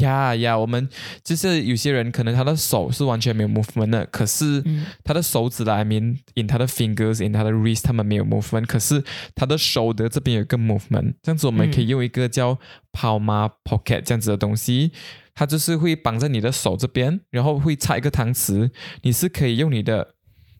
[0.00, 0.88] 呀呀，我们
[1.24, 4.62] 就是有些人可能他的手是完全没有 movement 的，可是
[5.02, 9.02] 他的手指的，I mean in 他的 fingers in 他的 wrist，他们没有 movement，可是
[9.34, 12.58] 他的手的这边有一个 movement，这样子我们可以用一个叫
[12.92, 14.92] palm pocket 这样子的东西，
[15.34, 18.70] 它就是会绑在你的手这边，然后会插一个搪瓷，
[19.02, 20.14] 你是可以用你的，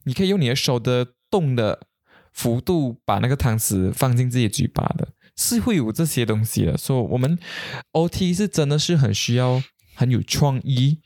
[0.04, 1.80] 你可以用你的手的动的
[2.32, 5.08] 幅度把那个搪瓷放进自己嘴巴的。
[5.36, 7.38] 是会有这些东西的，所以我们
[7.92, 9.62] OT 是真的是很需要
[9.94, 11.00] 很有创意，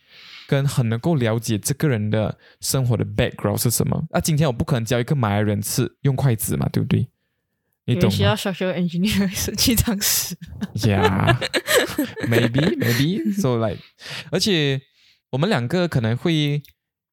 [0.47, 4.05] 跟很能够了解这个人的生活的 background 是什么。
[4.11, 7.09] 那今天我不可能教一个马来人吃用筷子嘛，对不对？
[7.87, 8.11] 你懂？
[8.11, 10.37] 需要 social engineer 设计常识。
[10.75, 13.81] Yeah，maybe maybe so like，
[14.31, 14.83] 而且
[15.31, 16.63] 我们两个可能会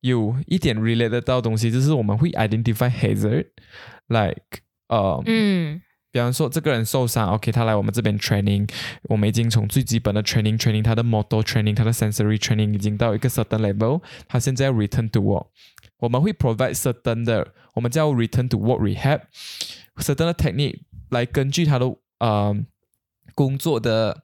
[0.02, 5.82] 有一点 relate 到东西，就是我们会 identify hazard，like 呃嗯。
[6.18, 8.68] 比方说，这个人受伤，OK，他来我们这边 training，
[9.04, 15.46] 我们已经从最基本的 training training，他的 motor training，他的 sensory training 已经到一个 certain level，他现在要 return to work，
[16.00, 20.80] 我们会 provide certain 的，我们叫 return to work rehab，certain 的 technique
[21.12, 21.86] 来根据他的
[22.18, 22.56] 呃
[23.36, 24.24] 工作的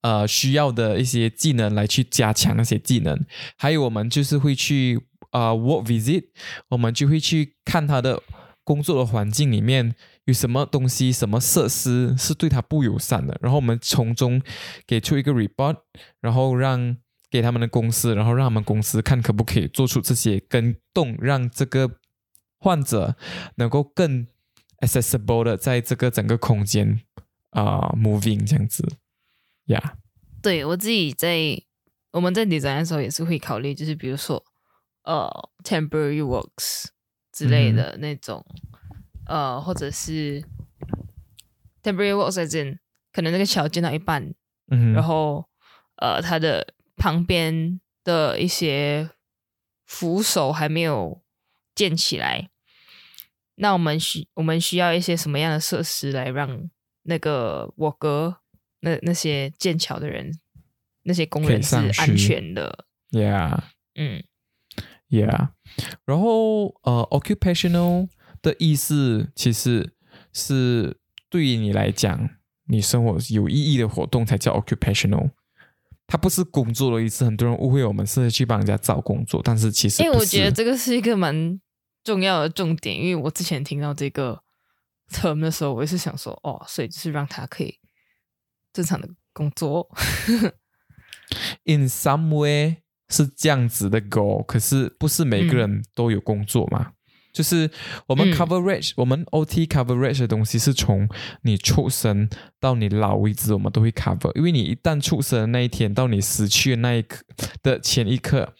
[0.00, 3.16] 呃需要的一些技能来去加强那些技能，
[3.56, 6.24] 还有我们就是会去啊 work visit，
[6.70, 8.20] 我们就会去看他的
[8.64, 9.94] 工作的环境里面。
[10.28, 14.42] 有什么东西、什么设施是对他不友善的，然后我们从中
[14.86, 15.78] 给出一个 report，
[16.20, 16.98] 然后让
[17.30, 21.90] 给他们的公司，然后让他们公司看可不可以做出这些跟动，让这个
[22.58, 23.16] 患者
[23.54, 24.26] 能够更
[24.80, 27.00] accessible 的在这个整个空间
[27.48, 28.86] 啊 moving 这样子，
[29.68, 29.96] 呀。
[30.42, 31.58] 对我自己在
[32.10, 34.44] 我们在 design 的时候也是会考虑，就是比如说。
[35.04, 35.26] 呃
[35.64, 36.84] temporary works
[37.32, 38.44] 之类的那种，
[39.28, 40.42] 呃，或者是
[41.82, 42.78] temporary works 在这，
[43.12, 44.34] 可能那个桥建到一半，
[44.70, 45.48] 嗯，然后
[45.96, 49.10] 呃，它的旁边的一些
[49.84, 51.22] 扶手还没有
[51.74, 52.48] 建起来，
[53.56, 56.68] 那我们需我们需要一些什么样的设施来让
[57.02, 58.40] 那个我哥
[58.80, 60.40] 那那些建桥的人
[61.02, 63.60] 那些工人是安全的？Yeah，
[63.94, 64.24] 嗯。
[65.10, 65.48] Yeah，
[66.04, 68.10] 然后呃，occupational
[68.42, 69.94] 的意思其实
[70.32, 70.98] 是
[71.28, 72.30] 对于你来讲，
[72.66, 75.30] 你生活有意义的活动才叫 occupational。
[76.06, 81.60] 它不是工作的意思，很多人误会我们是去帮人家找工作，但是其实因为我觉得这个是一个蛮
[82.02, 84.42] 重要的重点，因为我之前听到这个
[85.12, 87.78] term 的时候，我也是想说，哦，所以就是让他可以
[88.72, 89.88] 正常的工作。
[91.64, 92.82] In some way.
[93.10, 96.92] 是这样子的 goal，可是不是每个人都有工作嘛？
[97.38, 97.70] 就是
[98.08, 101.08] 我们 coverage，我们 OT coverage 的东西是从
[101.42, 104.36] 你出生到你老为止，我们都会 cover。
[104.36, 107.24] 因为你一旦出生的那一天到你死去的那一刻
[107.62, 108.54] 的前一刻，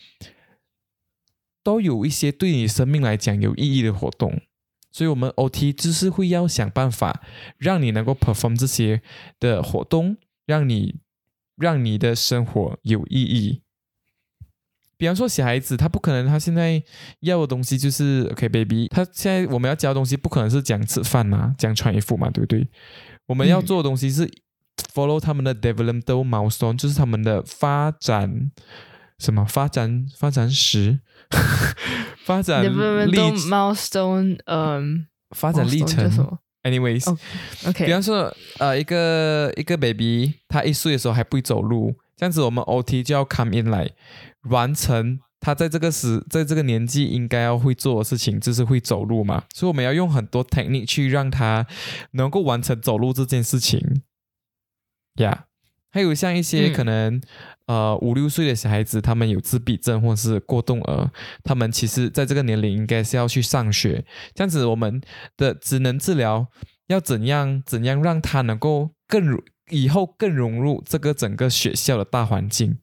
[1.64, 4.40] 都有一些对你生命来讲有意义的活动，
[4.92, 7.20] 所以我们 OT 就是会要想办法
[7.56, 9.02] 让你能够 perform 这些
[9.40, 11.00] 的活动，让你
[11.56, 13.62] 让你的生活有意义。
[14.98, 16.82] 比方说，小孩子他不可能，他现在
[17.20, 18.88] 要的东西就是 OK，baby。
[18.88, 22.68] 他现在我们要教的东西不可能是讲吃饭嘛，讲穿衣服嘛，对不对？
[23.26, 24.28] 我们要做的东西是
[24.92, 28.50] follow 他们的 developmental milestone，就是他们的发展
[29.18, 30.98] 什么发展发展史，
[32.26, 36.38] 发展 developmental milestone，嗯，发展历程。
[36.64, 37.86] Anyways，OK。
[37.86, 43.88] 比方说，呃，一个一个 baby，他一岁的时候还不会走路，这样子我们 OT 就要 come in 来。
[44.50, 49.44] 完成他在这个时，在这个年纪应该要会做的事情，就是会走路嘛。
[49.54, 51.64] 所以我们要用很多 technique 去让他
[52.12, 54.02] 能够完成走路这件事情。
[55.20, 55.46] 呀，
[55.92, 57.20] 还有像一些可能
[57.66, 61.12] 呃五六岁的小孩子，他们有自闭症或是过动儿，
[61.44, 64.04] 他们其实在这个年龄应该是要去上学。
[64.34, 65.00] 这样子，我们
[65.36, 66.48] 的职能治疗
[66.88, 69.40] 要怎样怎样让他能够更。
[69.70, 72.78] 以后更融入这个整个学校的大环境，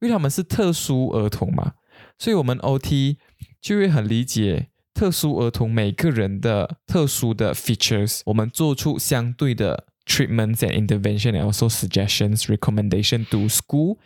[0.00, 1.74] 因为他们是特殊儿童嘛，
[2.18, 3.16] 所以我们 OT
[3.60, 13.98] 就会很理解特殊儿童每个人的特殊的 features，我们做出相对的 treatments and intervention and also suggestions recommendation to school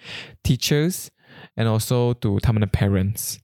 [0.43, 1.07] teachers
[1.55, 3.37] and also to 他们的 parents。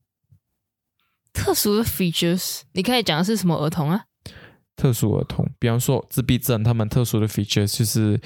[1.32, 4.06] 特殊的 features，你可以讲的是什么儿童啊？
[4.78, 8.18] 特殊儿童，比方说自闭症，他们特殊的 features 就是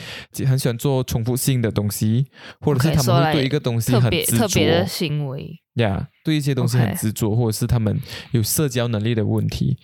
[0.46, 2.26] 很喜欢做重复性的东西，
[2.60, 5.58] 或者是他们会对一个东西很执着的行为。
[5.76, 7.98] 呀，对一些东西很执着，或者是他们
[8.32, 9.78] 有社交能力的问题。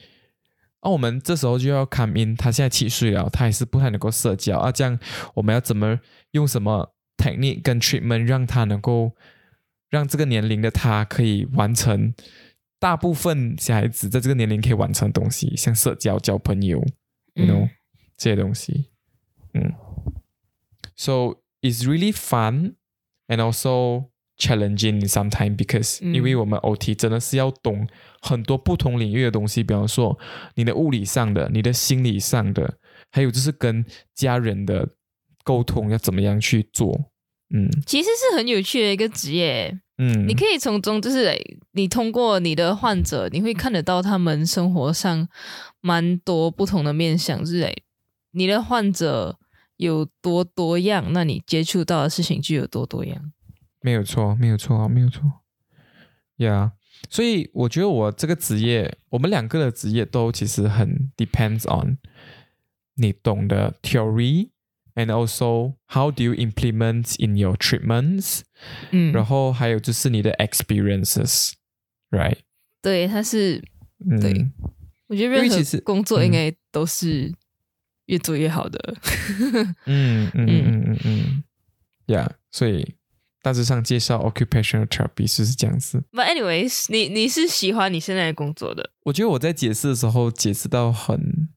[0.82, 4.70] 那我们这时候就要 come in，他现在七岁了，他还是不太能够社交啊。
[4.70, 4.98] 这样
[5.34, 5.98] 我们要怎么
[6.32, 9.12] 用什么 technique 跟 treatment 让他能够
[9.88, 12.12] 让这个年龄的他可以完成？
[12.78, 16.78] 大部分小孩子在这个年龄可以完成的东西，像社交、交朋友
[17.34, 17.68] ，you know
[18.16, 18.90] 这些东西。
[19.54, 19.72] 嗯
[20.94, 22.74] ，so it's really fun
[23.26, 27.88] and also challenging sometimes because 因为我们 OT 真的是要懂
[28.20, 30.16] 很多不同领域的东西，比方说
[30.54, 32.78] 你的物理上的、你的心理上的，
[33.10, 34.90] 还有就是跟家人的
[35.42, 37.10] 沟通要怎么样去做。
[37.50, 39.80] 嗯，其实是很有趣的一个职业。
[39.96, 41.34] 嗯，你可以从中就是
[41.72, 45.28] 你通过你的患者，你会看得到他们生活上
[45.80, 47.72] 蛮多不同的面相，是
[48.32, 49.38] 你的患者
[49.76, 53.32] 有多多样，那你接触到的事情就有多多样。
[53.80, 55.22] 没有错，没有错，没有错。
[56.36, 56.72] Yeah，
[57.08, 61.98] 所以我觉得我这个职业，我们两个的职业都其实很 depends on
[62.94, 64.50] 你懂的 theory。
[64.94, 68.40] And also, how do you implement in your treatments？
[68.90, 70.32] 嗯，然后还有就是你的
[72.10, 72.38] experiences，right？
[72.82, 73.62] 对，他是，
[74.20, 74.46] 对，
[75.08, 77.32] 我觉得任何工作应该都是
[78.06, 78.94] 越做越好的。
[79.86, 81.44] 嗯嗯嗯嗯嗯嗯
[82.06, 82.94] ，Yeah，所以
[83.42, 86.04] 大致上介绍 occupational therapy 就是这样子。
[86.12, 88.92] But anyways，你你是喜欢你现在的工作的？
[89.04, 91.48] 我觉得我在解释的时候解释到很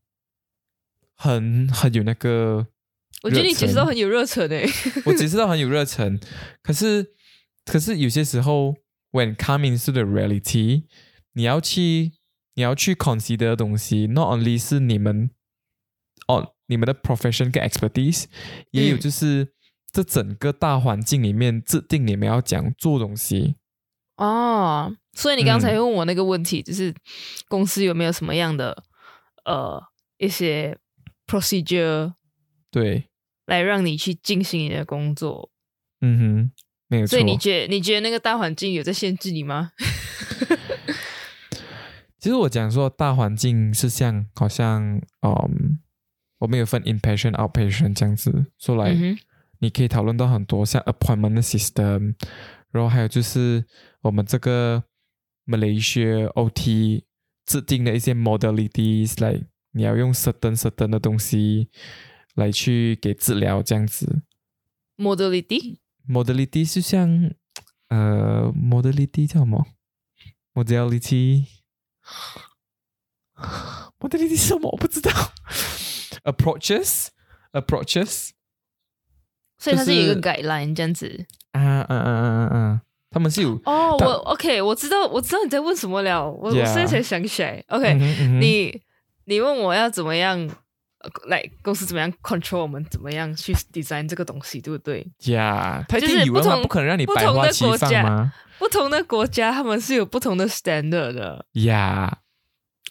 [1.16, 2.68] 很很有那个。
[3.24, 4.68] 我觉得你解释到很有热忱诶，
[5.06, 6.20] 我解释到很有热忱，
[6.64, 7.12] 可是
[7.66, 8.76] 可是有些时候
[9.12, 10.86] ，when coming to the reality，
[11.34, 12.14] 你要去
[12.56, 15.30] 你要去 consider 的东西，not only 是你们
[16.28, 18.26] 哦你们的 profession 跟 expertise，
[18.72, 19.54] 也有就是
[19.92, 23.56] 这整个大环境里面制定你们要讲做东西。
[24.18, 26.94] 哦，所以你刚才问我那个问题，就是
[27.48, 28.84] 公司有没有什么样的
[29.46, 29.82] 呃
[30.18, 30.78] 一些
[31.26, 32.14] procedure
[32.70, 33.10] 对，
[33.48, 35.50] 来让你去进行你的工作？
[36.02, 36.52] 嗯哼，
[36.92, 37.12] 没有错。
[37.12, 39.72] 所以你觉得你觉得那个大环境有在限制你吗？
[42.20, 45.80] 其实我讲说大环境是像好像嗯，
[46.40, 48.94] 我们有分 inpatient outpatient 这样子说来，
[49.60, 52.14] 你可以讨论到很多像 appointment system，
[52.72, 53.66] 然后还有就是
[54.02, 54.84] 我们这个
[55.48, 57.06] Malaysia OT
[57.46, 61.70] 制定的一些 modalities，来你要用 certain certain 的东西
[62.36, 64.22] 来去给治疗这样子。
[66.12, 67.32] Modality，modality 是像
[67.90, 69.66] 呃 modality 叫什么
[70.54, 71.46] ？modality。
[74.00, 74.70] 我的例子是什么？
[74.72, 75.10] 我不知道。
[76.24, 78.30] Approaches，approaches，
[79.58, 81.26] 所以它是一个 guideline 这样子。
[81.52, 83.98] 啊，嗯嗯嗯嗯嗯，他们是有哦。
[84.00, 86.30] 我 OK，我知道，我知道你在问什么了。
[86.30, 87.64] 我我现在才想起来。
[87.70, 87.94] OK，
[88.40, 88.80] 你
[89.26, 90.48] 你问我要怎么样
[91.28, 98.34] 来公司怎么样 control 我们怎么样去 design 这个东西，对不对？Yeah，就是不同不可能让你百花齐放吗？
[98.60, 102.20] 不同的国家，他们是有不同的 standard 的呀。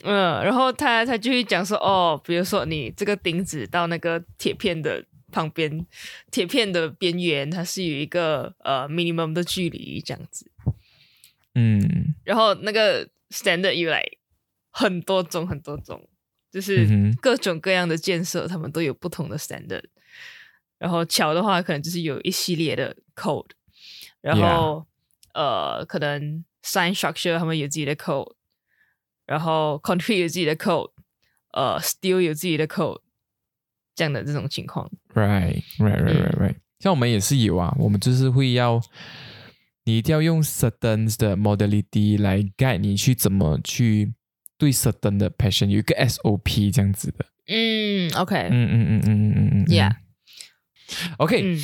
[0.03, 5.87] 嗯，然后他他就会讲说，哦，比如说你这个钉子到那个铁片的旁边，
[6.31, 10.51] 铁片的边缘，它是有一个呃 minimum 的距离这样子。
[11.55, 14.05] 嗯，然后那个 standard 又来
[14.71, 16.09] 很多种很多种，
[16.51, 16.87] 就是
[17.21, 19.85] 各种各样的建设，他们都有不同的 standard。
[20.79, 23.51] 然后桥的话，可能就是有一系列的 code，
[24.21, 24.87] 然后。
[25.33, 28.35] 呃，可能 sign structure 他们有自己的 code，
[29.27, 30.91] 然后 concrete 有自己的 code，
[31.53, 33.01] 呃，steel 有自己的 code，
[33.95, 34.91] 这样的这种情况。
[35.15, 36.57] Right, right, right, right, right。
[36.81, 38.83] 像我们也是有啊，我们就是会要
[39.85, 44.13] 你一定要用 certain 的 modality 来 guide 你去怎么去
[44.61, 47.25] 对 certain 的 passion 有一个 SOP 这样子的。
[47.47, 51.59] 嗯，OK，嗯嗯嗯嗯嗯嗯嗯，Yeah，OK。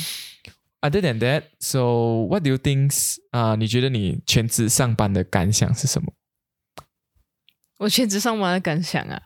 [0.80, 3.18] Other than that, so what do you think?
[3.30, 6.12] 啊，你觉得你全职上班的感想是什么？
[7.78, 9.20] 我全职上班的感想啊，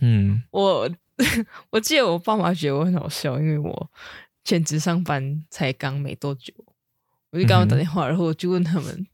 [0.00, 0.90] 嗯，我
[1.70, 3.90] 我记得我爸妈觉得我很好笑，因为我
[4.44, 6.52] 全职上班才刚没多久，
[7.30, 9.06] 我就刚刚打电话，然后我就问他们，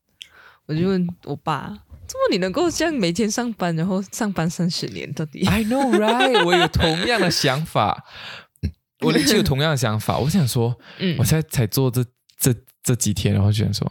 [0.67, 1.85] 我就问我爸，
[2.31, 6.45] 你能够这样每天上班，然后上班三十年到底？I know, right？
[6.45, 8.05] 我有同样的想法。
[9.01, 12.03] 我就有同样的想法，我想说，嗯，我现在才做这
[12.39, 13.91] 这这几天，然后就想说，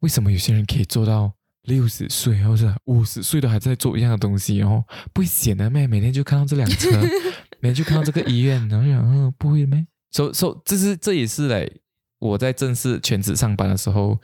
[0.00, 5.88] 为什么有些人可以做到六十岁，或者五十岁都还在做一样的东西，然后不会闲的咩？
[5.88, 6.90] 每天就看到这辆车，
[7.58, 9.84] 每天就看到这个医院，然后想，嗯，不会咩？
[10.12, 11.80] 所所，这是这也是嘞，
[12.20, 14.16] 我在正式全职上班的时候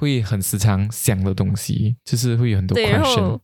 [0.00, 3.38] 会很时常想的东西，就是会有很多 question。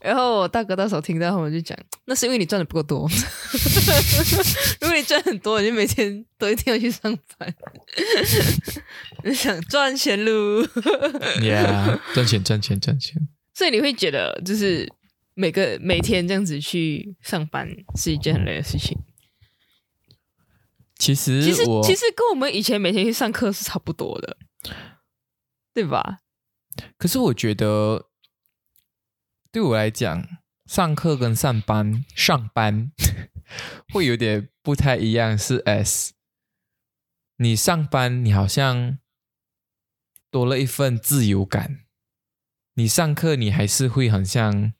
[0.00, 3.06] 然后我大哥到时候听到他们就讲，那是因为你赚的不够多。
[4.80, 7.54] 如果你赚很多，你就每天都一定要去上班。
[9.24, 10.62] 你想赚钱喽？
[11.40, 13.28] Yeah，赚钱赚钱赚钱。
[13.54, 14.90] 所以你会觉得，就是
[15.34, 18.98] 每个每天这样子去上班是一件很累的事情。
[20.98, 24.36] 其实，其实其实跟我们以前每天去上课是差不多的，
[25.74, 26.20] 对吧？
[26.96, 28.06] 可是我觉得。
[29.52, 30.28] 对我来讲，
[30.66, 32.92] 上课跟上班上班
[33.92, 35.36] 会有点不太一样。
[35.36, 36.12] 是 S，
[37.38, 38.98] 你上班你好像
[40.30, 41.80] 多了一份自由感。
[42.74, 44.72] 你上课你还是会很像，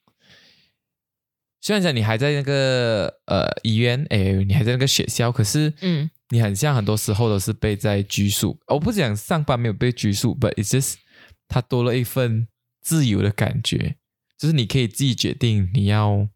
[1.61, 8.59] 虽然讲你还在那个呃医院，哎，你还在那个学校，可是嗯，你很像很多时候都是被在拘束。
[8.66, 10.95] 我不讲上班没有被拘束，but it's just
[11.49, 12.49] 它多了一份
[12.81, 13.97] 自由的感觉。
[14.39, 16.28] 就是你可以自己决定你要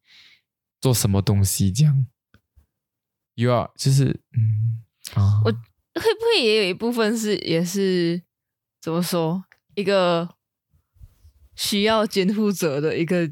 [0.81, 2.07] 做什么东西，这样。
[3.35, 4.85] You are，就是嗯
[5.15, 8.23] 啊，我会不会也有一部分是也是
[8.81, 10.37] 怎么说一个
[11.57, 13.31] 需要监护者的一个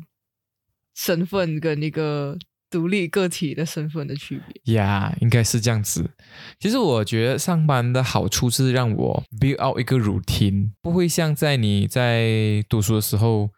[0.95, 2.39] 身份跟一个
[2.73, 4.75] 独立个体的身份的区别？
[4.75, 6.11] 呀，应该是这样子。
[6.59, 13.51] 其实我觉得上班的好处是让我 build out 一个 routine，不会像在你在读书的时候。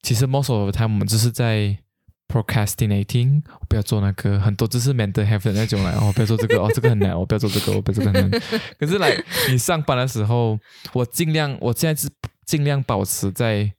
[0.00, 1.76] 其实 most of the time 们只是在
[2.28, 8.40] procrastinating，不要做那个很多只是 mental health 那种来哦，不要做这个哦，这个很难，我不要做这个，我不要做这个很难。
[8.78, 9.12] 可是来
[9.50, 10.56] 你上班的时候，
[10.92, 12.08] 我尽量，我现在是
[12.46, 13.72] 尽量保持在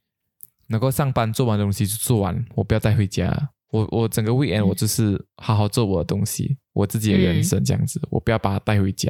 [0.68, 3.50] 能够上班做完的东西就做完，我不要带回家。
[3.70, 9.08] 我我整个 weekend 我就是好好做我的东西，我自己的人生这样子，我不要把它带回家。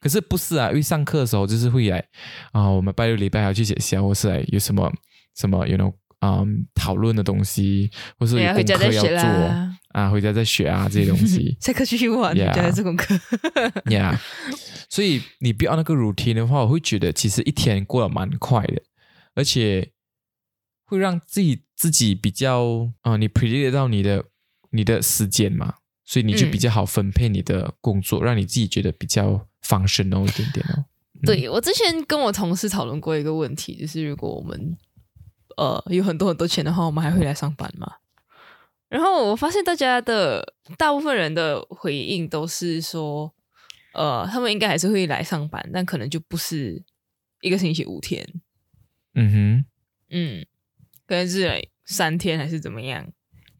[0.00, 2.04] 可是不是啊，因为上课的时候就是会来
[2.52, 4.92] 啊，我们拜六礼拜要去学校，或是来有什么
[5.36, 7.88] 什么有那种嗯讨论的东西，
[8.18, 9.20] 或是有功课要做
[9.92, 11.56] 啊，回家再学啊这些东西。
[11.62, 13.14] 下课继续玩，回家做功课。
[13.86, 14.18] Yeah，
[14.88, 18.82] 所以你不要那个 routine 的话，我会觉得其实一天过得蛮快的，
[19.34, 19.92] 而且。
[20.90, 24.26] 会让自己自己比较啊，你 predict 到你的
[24.68, 30.84] 你的时间嘛，所以你就比较好分配你的工作，让你自己觉得比较放心哦一点点哦。
[31.24, 34.76] 对我之前跟我同事讨论过一个问题，就是如果我们
[35.56, 37.90] 呃有很多很多钱的话，我们还会来上班吗？
[38.90, 43.32] 然后我发现大家的大部分人的回应都是说，
[43.94, 46.82] 呃，他们应该还是会来上班，但可能就不是
[47.40, 48.22] 一个星期五天。
[49.14, 49.64] 嗯哼，
[50.10, 50.46] 嗯。
[51.10, 51.50] 可能是
[51.86, 53.04] 三天还是怎么样？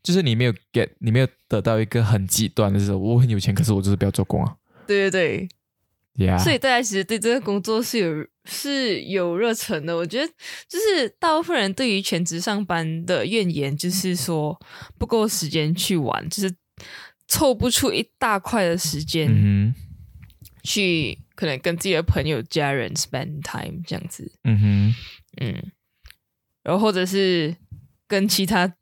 [0.05, 4.55] 就是你没有 get，你没有得到一个很极端的时候，我很有钱，可是我就是不要做工啊。
[4.87, 5.49] 对对
[6.15, 6.39] 对，Yeah。
[6.39, 9.97] 所以大家其实对这个工作是有是有热忱的。
[9.97, 10.33] 我觉得
[10.69, 14.57] 就是大部分人对于全职上班的怨言，就是说
[14.97, 16.55] 不够时间去玩，就是
[17.27, 19.75] 凑不出一大块的时间
[20.63, 24.31] 去可能跟自己的朋友、家人 spend time 这样子。
[24.45, 24.95] 嗯哼，
[25.41, 25.73] 嗯。
[26.63, 27.55] 然后或者是
[28.07, 28.73] 跟其他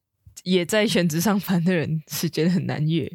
[0.45, 3.11] 也在全职上班的人，时间很难约。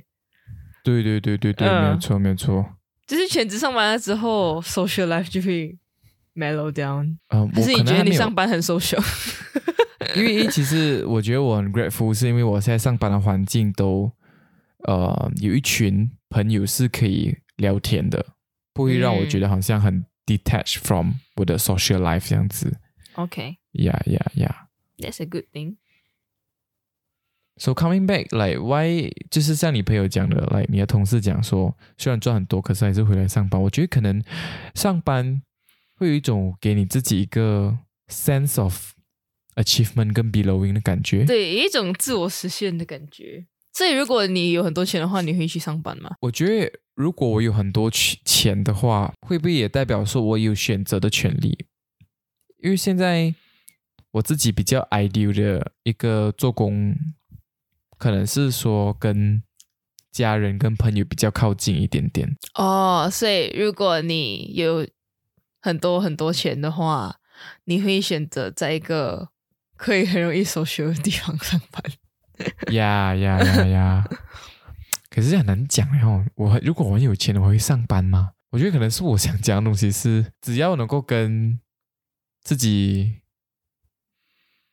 [0.84, 2.76] 对对对对对，没有错没有错。
[3.08, 5.78] 就是全职上班了之后，social life 就会
[6.36, 7.18] mellow down。
[7.30, 9.02] 嗯，可是你觉得你上班很 social？
[10.16, 14.12] 因为其实我觉得我很 grateful，是因为我现在上班的环境都
[14.88, 18.26] 呃有一群朋友是可以聊天的，
[18.74, 22.78] 不会让我觉得好像很 detached from 我的 social life 这样子。
[23.14, 23.58] OK。
[23.74, 24.68] Yeah, yeah, yeah.
[25.00, 25.78] That's a good thing.
[27.58, 29.12] So coming back, like why？
[29.30, 33.62] 就是像你朋友讲的，like 你的同事讲说，虽然赚很多，可是还是回来上班。
[33.62, 34.24] 我觉得可能
[34.74, 35.42] 上班
[35.96, 38.94] 会有一种给你自己一个 sense of
[39.56, 43.46] achievement 跟 belonging 的感觉，对，一种自我实现的感觉。
[43.72, 46.16] 所以如果你有很多钱的话，你会去上班吗？
[46.22, 51.66] 我觉得如果我有很多钱的话，会不会也代表说我有选择的权利？
[52.64, 53.34] 因为现在。
[54.14, 56.96] 我自己比较 ideal 的一个做工，
[57.98, 59.42] 可能是说跟
[60.12, 62.38] 家人、跟朋友比较靠近一点点。
[62.54, 64.88] 哦，所以如果你有
[65.60, 67.16] 很多很多钱的话，
[67.64, 69.30] 你会选择在一个
[69.76, 71.84] 可以很容易 social 的地方上班。
[72.72, 74.10] 呀呀呀呀！
[75.10, 76.24] 可是很难讲哦。
[76.36, 78.34] 我如果我很有钱，我会上班吗？
[78.52, 81.60] 我觉得可能是我想讲的东西是，只要能够跟
[82.44, 83.23] 自己。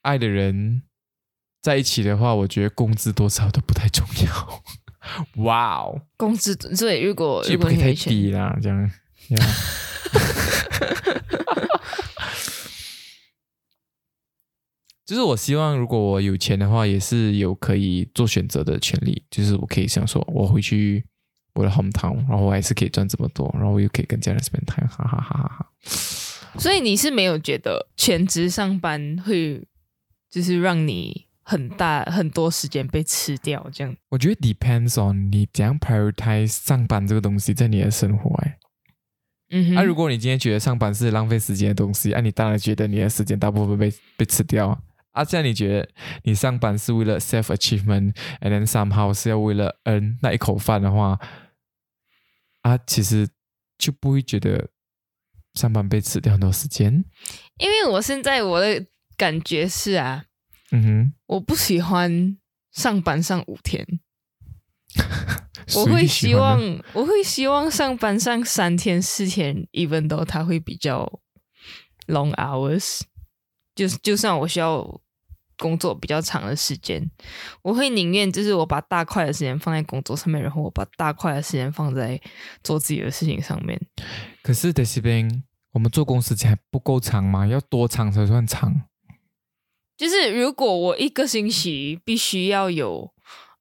[0.03, 0.83] 爱的人
[1.63, 4.63] 在一起的话，我觉得工资多少都不太重要。
[5.45, 8.91] 哇哦，工资对，如果如果太低啦，这样。
[15.07, 19.25] 就是我希望，如果我有钱的话，也是有可以做选择的权利。
[19.31, 21.05] 就是我可以想说，我回去
[21.55, 25.67] 我的 home town，然后我还是可以赚这么多，然后我又可以跟家人 spend time，哈哈哈哈哈。
[26.59, 29.67] 所以你是没有觉得全职上班会？
[30.31, 33.97] 就是让你很大很多时间被吃掉，这样。
[34.11, 38.59] 我觉得 depends on 你怎样 prioritize 上班这个东西在你的生活哎。
[39.51, 44.81] 嗯，那如果你今天觉得上班是浪费时间的东西，那你当然觉得你的时间大部分被被吃掉。
[45.11, 45.89] 啊，这样你觉得
[46.23, 51.19] 你上班是为了 self achievement，and then somehow 是要为了 earn 那一口饭的话，
[52.63, 53.29] 啊，其实
[53.77, 54.69] 就不会觉得
[55.55, 57.05] 上班被吃掉很多时间。
[57.59, 58.87] 因为我现在我的。
[59.21, 60.25] 感觉是啊，
[60.71, 62.39] 嗯哼，我不喜欢
[62.73, 63.87] 上班上五天，
[65.77, 66.59] 我会希望
[66.95, 71.21] 我会希望上班上三天四天，even though 它会比较
[72.07, 73.03] long hours，
[73.75, 75.01] 就就算我需要
[75.59, 77.11] 工作比较长的时间，
[77.61, 82.19] 我会宁愿就是我把大块的时间放在工作上面，然后我把大块的时间放在
[82.65, 83.79] 做自己的事情上面。
[84.43, 87.47] 可是在这边，我们做工时间还不够长吗？
[87.47, 88.87] 要多长才算长？
[90.01, 93.13] 就是如果我一个星期必须要有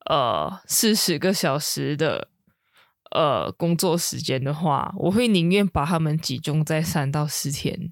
[0.09, 2.29] 呃四十个小时的
[3.11, 7.91] 呃工作时间的话，我会宁愿把他们集中在三到四天。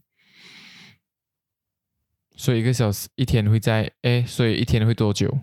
[2.37, 5.39] 所以一个小时一天会在哎，所以一天会多久？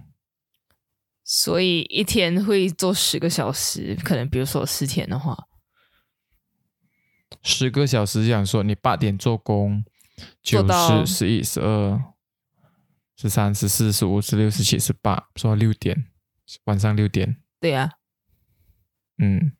[1.22, 5.36] 所以一天会做十个小时，可能比如说四天的话，
[7.42, 9.84] 十个小时，想说你八点做工，
[10.42, 12.13] 九十、十一、十二。
[13.16, 16.06] 十三、十四、十五、十六、十七、十八，说六点，
[16.64, 17.36] 晚上六点。
[17.60, 17.92] 对呀。
[19.18, 19.52] 嗯。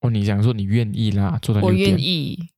[0.00, 1.90] 哦，你想说你愿意啦，做到六点？
[1.90, 2.50] 我愿意，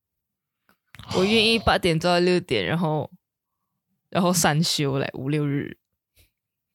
[1.17, 3.11] 我愿意八点做到六点，然后，
[4.11, 5.79] 然后三休嘞五六日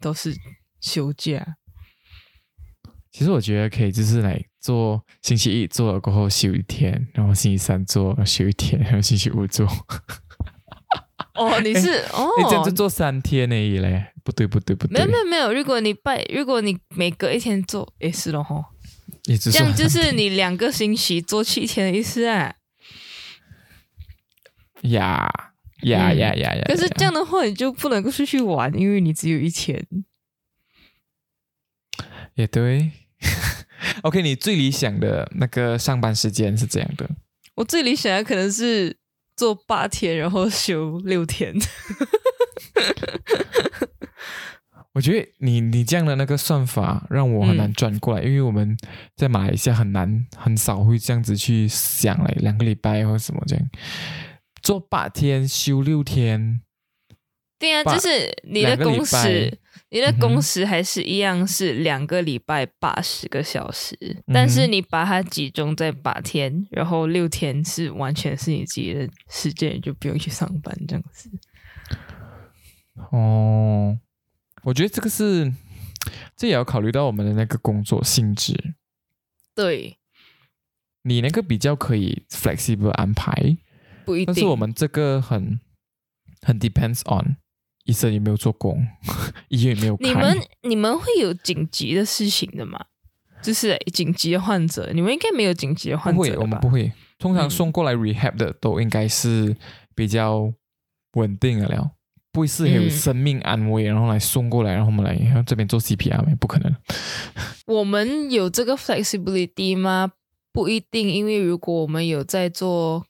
[0.02, 0.36] 都是
[0.82, 1.56] 休假。
[3.10, 9.66] 其实我觉得可以，就是来做星期一做了过后休一天，然后星期三做休一天，然后星期五做。
[11.38, 14.08] 哦， 你是哦，你这样子做三天而已嘞？
[14.24, 14.94] 不对，不对，不对。
[14.94, 15.54] 没有，没有，没有。
[15.54, 18.66] 如果你拜，如果你每隔一天做，也是了哈。
[19.24, 22.56] 这样就是你两个星期做七天的意思啊？
[24.84, 25.30] 呀
[25.84, 26.62] 呀呀呀呀！
[26.66, 29.86] 可是这样的话，你就不能够出去玩，因为你只有一天。
[32.36, 32.92] 也对。
[34.04, 37.10] OK，你最理想的那个上班时间是怎样的？
[37.56, 38.96] 我最理想的可能是
[39.38, 41.54] 做八天，然后休六天。
[44.94, 48.76] 我觉得你你这样的那个算法让我很难转过来，因为我们
[49.16, 53.64] 在马来西亚很难很少会这样子去想嘞，两个礼拜或什么这样
[54.64, 56.62] 做八天休六天。
[57.60, 59.60] 对啊，就是你的工时，
[59.90, 63.98] 你的工时还是一样是两个礼拜八十个小时，
[64.34, 71.30] 但是你把它集中在八天，然后六天是完全是你自己的时间，就不用去上班这样子。
[73.12, 74.00] 哦。
[74.64, 75.54] 我觉得这个是，
[76.36, 78.76] 这也要考虑到我们的那个工作性质。
[79.56, 79.98] 对，
[81.04, 83.58] 你那个比较可以 flexible 安排，
[84.04, 84.26] 不一定。
[84.26, 85.62] 但是我们这个很
[86.42, 87.38] 很 depends on
[87.88, 88.86] 医生也没有做工，
[89.50, 92.80] 医院也没有你们你们会有紧急的事情的吗？
[93.42, 96.92] 就是紧急的患者，你们应该没有紧急的患者不会，我们不会。
[97.18, 99.56] 通常送过来 rehab 的都应该是
[99.96, 100.54] 比较
[101.14, 101.92] 稳定的了。
[102.32, 106.36] 不会是有生命安危，然后来送过来，然后我们来这边做 CPR 吗？
[106.40, 106.76] 不可能。
[107.66, 110.12] 我们有这个 flexibility 吗？
[110.54, 113.06] 不一定，因为如果我们有在做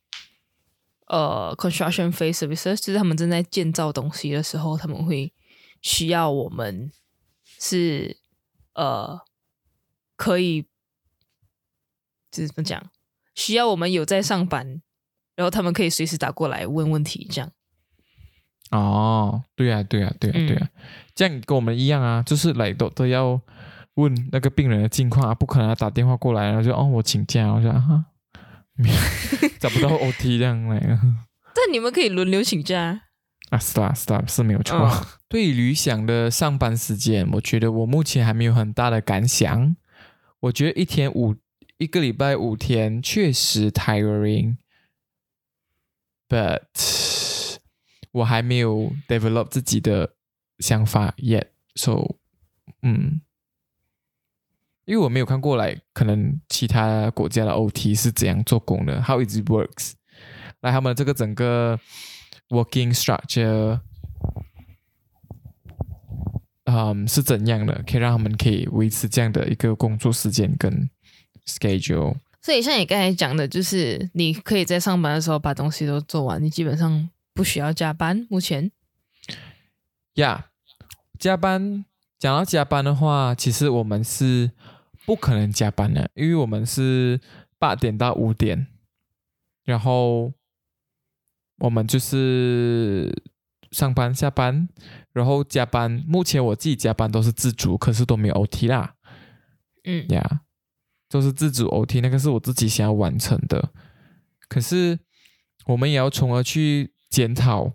[1.07, 5.33] 呃 construction phase services，就是他们正在建造东西的时候，他们会
[5.81, 6.91] 需要我们
[7.59, 8.17] 是
[8.73, 9.19] 呃
[10.15, 10.63] 可以
[12.31, 12.91] 就是怎么讲？
[13.35, 14.81] 需要我们有在上班，
[15.35, 17.51] 然后他们可以随时打过来问问题，这样。
[18.71, 20.69] 哦，对呀，对呀，对呀，对呀，
[21.15, 23.39] 这样跟我们一样啊，就是来都都要
[23.93, 28.05] 问那个病人的近况啊，不可能打电话过来然后就哦我请假，我说啊，
[29.59, 30.79] 找不到 OT 这样来。
[31.55, 33.01] 但你们可以轮流请假
[33.49, 35.07] 啊，是的，是的，是没有错。
[35.27, 39.75] 对于理想的上班时间，我觉得我目前还没有很大的感想。
[40.41, 41.35] 我觉得一天五
[41.77, 44.57] 一个礼拜五天确实 tiring，but。
[48.11, 50.15] 我还没有 develop 自己的
[50.57, 52.15] 想法 yet，so，
[52.81, 53.21] 嗯，
[54.87, 59.91] 因为我没有看过来，可能其他国家的 OT 是怎样做工的，how it works，
[60.61, 61.79] 来他们这个整个
[62.49, 63.79] working structure，
[66.63, 70.89] 嗯，是怎样的，可以让他们可以维持这样的一个工作时间跟
[71.45, 72.15] schedule。
[72.41, 77.09] 所以像你刚才讲的，就是你可以在上班的时候把东西都做完，你基本上。
[77.37, 78.71] 不需要加班，目前。
[80.15, 80.47] 呀，
[81.19, 81.85] 加班
[82.17, 84.49] 讲到加班的话，其实我们是
[85.07, 87.17] 不可能加班的，因为我们是
[87.57, 88.67] 八点到五点，
[89.63, 90.33] 然后
[91.59, 93.23] 我们就是
[93.71, 94.67] 上班下班，
[95.13, 96.03] 然后加班。
[96.05, 98.95] 目前我自己加班都是自主，可是都没有 OT 啦。
[99.85, 100.41] 嗯，呀，
[101.09, 103.71] 都是自主 OT，那个是我自己想要完成的。
[104.49, 104.99] 可是
[105.65, 106.93] 我们也要从而去。
[107.09, 107.71] 检讨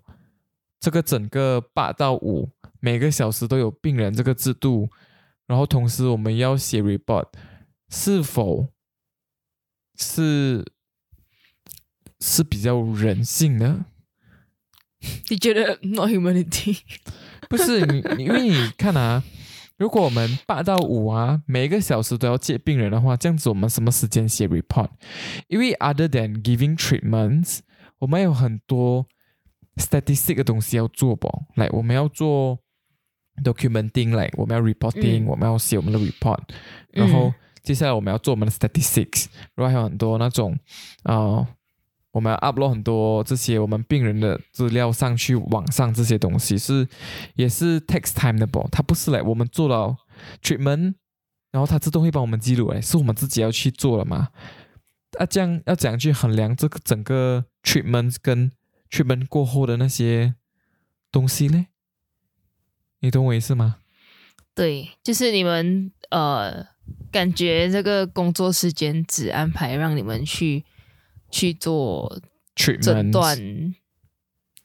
[0.78, 4.90] 这个整个八到五每个小时都有病人这个制度，
[5.52, 7.26] 然后同时我们要写 report，
[7.90, 8.72] 是否
[9.98, 10.64] 是
[12.20, 13.84] 是比较人性的？
[15.28, 16.80] 你觉得 not humanity？
[17.50, 19.22] 不是你，因为你看啊，
[19.76, 24.88] 如果我们八到五啊，每个小时都要接病人的话，这样子我们什么时间写 report？
[25.48, 27.58] 因为 other than giving treatments，
[27.98, 29.06] 我们有很多。
[29.76, 31.28] statistic 的东西要做不？
[31.54, 32.58] 来，我们要做
[33.42, 36.38] documenting，来，我们要 reporting，我们要写我们的 report，
[36.90, 40.58] 然后接下来我们要做我们的 statistics，然后还有很多那种
[41.04, 41.46] 啊，
[42.10, 46.86] 我们要 upload 很多这些我们病人的资料上去网上，这些东西是
[47.34, 48.68] 也是 takes time 的不？
[48.70, 49.96] 它不是来我们做了
[50.42, 50.94] treatment，
[51.50, 54.28] 然后它自动会帮我们记录，哎，是我们自己要去做了嘛？
[55.18, 58.50] 啊，这样要怎样去衡量这个整个 treatment 跟
[58.90, 60.34] ？treatment 过后的那些
[61.10, 61.66] 东西呢？
[63.02, 63.76] 你懂我意思吗？
[64.54, 66.66] 对，就是你们呃，
[67.10, 70.64] 感觉这个工作时间只安排让你们去
[71.30, 72.20] 去做
[72.54, 73.74] 诊断。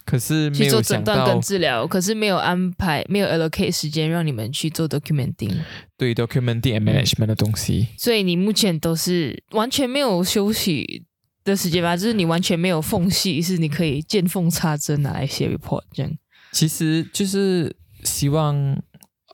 [0.05, 5.53] 可是去做诊断跟治疗，可是没有安排，没有 allocate 时间让你们去做 documenting，
[5.97, 7.87] 对 documenting and management 的东西。
[7.97, 11.03] 所以你目前都是完全没有休息
[11.43, 11.97] 的时间吧？
[11.97, 16.11] 就是你完全没有缝隙，是你可以见缝插针拿来写 report 这样。
[16.53, 17.75] 其实就是
[18.07, 18.81] 希望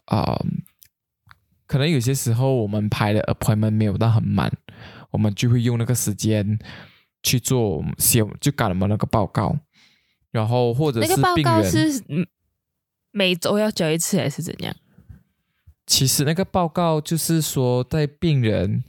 [0.05, 0.37] 啊，
[1.65, 4.51] 可能有些时候我们排的 appointment 没有到很满，
[5.11, 6.59] 我们就会用那个时间
[7.21, 9.57] 去做写，就赶我们那个报告。
[10.31, 12.03] 然后或者是那个报告是
[13.11, 14.75] 每周要交一次还是怎样？
[15.85, 18.83] 其实那个报告就是说，在病人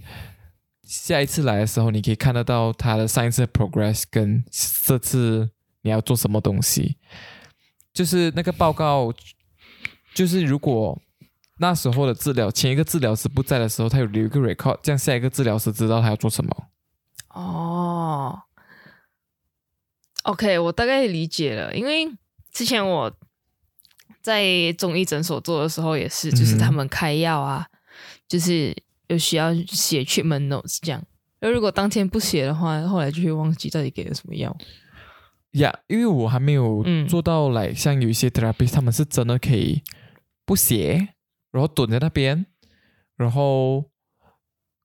[0.85, 4.43] 下一次来的时候，你可以看得到他的上一次 progress 跟
[4.87, 5.51] 这次
[5.83, 6.97] 你要做什么东西。
[7.93, 9.13] 就是那个报告，
[10.15, 10.99] 就是如果
[11.59, 16.69] 那时候的治疗前一个治疗师不在的时候，他有留一个 record，这样下一个治疗师知道他要做什么。
[17.31, 18.41] 哦。
[20.23, 22.09] OK，我大概理解了，因为
[22.51, 23.13] 之前我
[24.23, 27.67] 在中医诊所做的时候也是，就是他们开药啊，
[28.27, 28.75] 就是
[29.09, 31.03] 有需要写 treatment notes 这样。
[31.41, 34.57] 那如果当天不写的话，后来就会忘记到底给了什么药。
[35.53, 39.83] 呀，因为我还没有做到来，像有一些 therapist，他们是真的可以
[40.45, 41.15] 不写，
[41.51, 42.47] 然后蹲在那边，
[43.17, 43.91] 然后。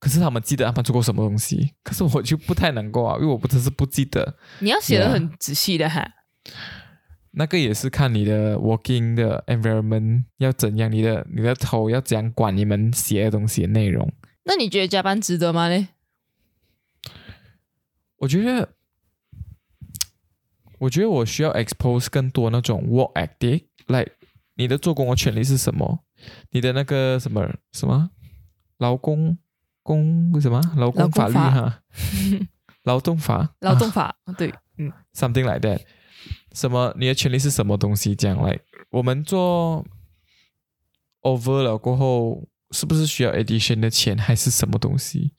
[0.01, 4.37] 可是他们记得他们做过什么东西，可是我就不太能够啊，因为我不只是不记得。
[4.59, 6.09] 你要写的很仔细的哈。
[7.31, 14.09] 那个也是看你的 working 的 environment 要怎样，你的你的头要怎样管你们写的东西的内容。
[14.45, 15.67] 那你觉得加班值得吗？
[15.67, 15.89] 嘞？
[18.19, 18.69] 我觉得，
[20.77, 24.07] 我觉得我需要 expose 更多那种 work ethic，来
[24.59, 26.03] 你的做工的权利是什么？
[26.51, 28.09] 你的那个什么什么
[28.77, 29.37] 劳工？
[29.81, 31.81] 工为什么劳工法律哈？
[32.83, 35.79] 劳动法，劳动法，对，嗯，something like that。
[36.53, 36.93] 什么？
[36.99, 38.13] 你的权利是什么东西？
[38.13, 39.85] 这样来，我们做
[41.21, 45.33] over 了过后，是不是需要 addition 的钱，还是什么东西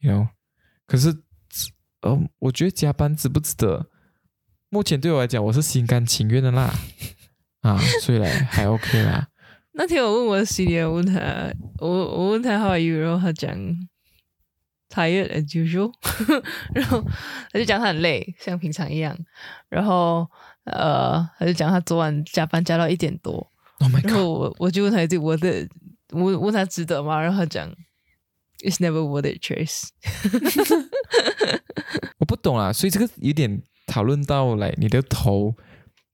[0.00, 0.28] ？？You know，？
[0.86, 1.22] 可是，
[2.00, 3.90] 呃，我觉得加班值不值得？
[4.70, 6.74] 目前对我来讲，我是心甘情愿的啦，
[7.62, 9.28] 啊，所以来还 OK 啦。
[9.72, 13.56] 那天我问我的 senior，问他，我我问他 how are you，然后他讲
[14.88, 15.92] tired as usual，
[16.74, 17.02] 然后
[17.52, 19.16] 他就讲他很累，像平常一样，
[19.68, 20.28] 然后
[20.64, 23.34] 呃，他就讲他昨晚加班加到一点多
[23.78, 24.12] ，Oh my god！
[24.16, 25.68] 我我就问他一句，我的
[26.12, 27.20] 我问他值得吗？
[27.20, 27.72] 然后他讲
[28.58, 29.88] it's never worth it, Trace。
[32.18, 35.54] 我不懂啊，所以这个有点讨论到来，你的头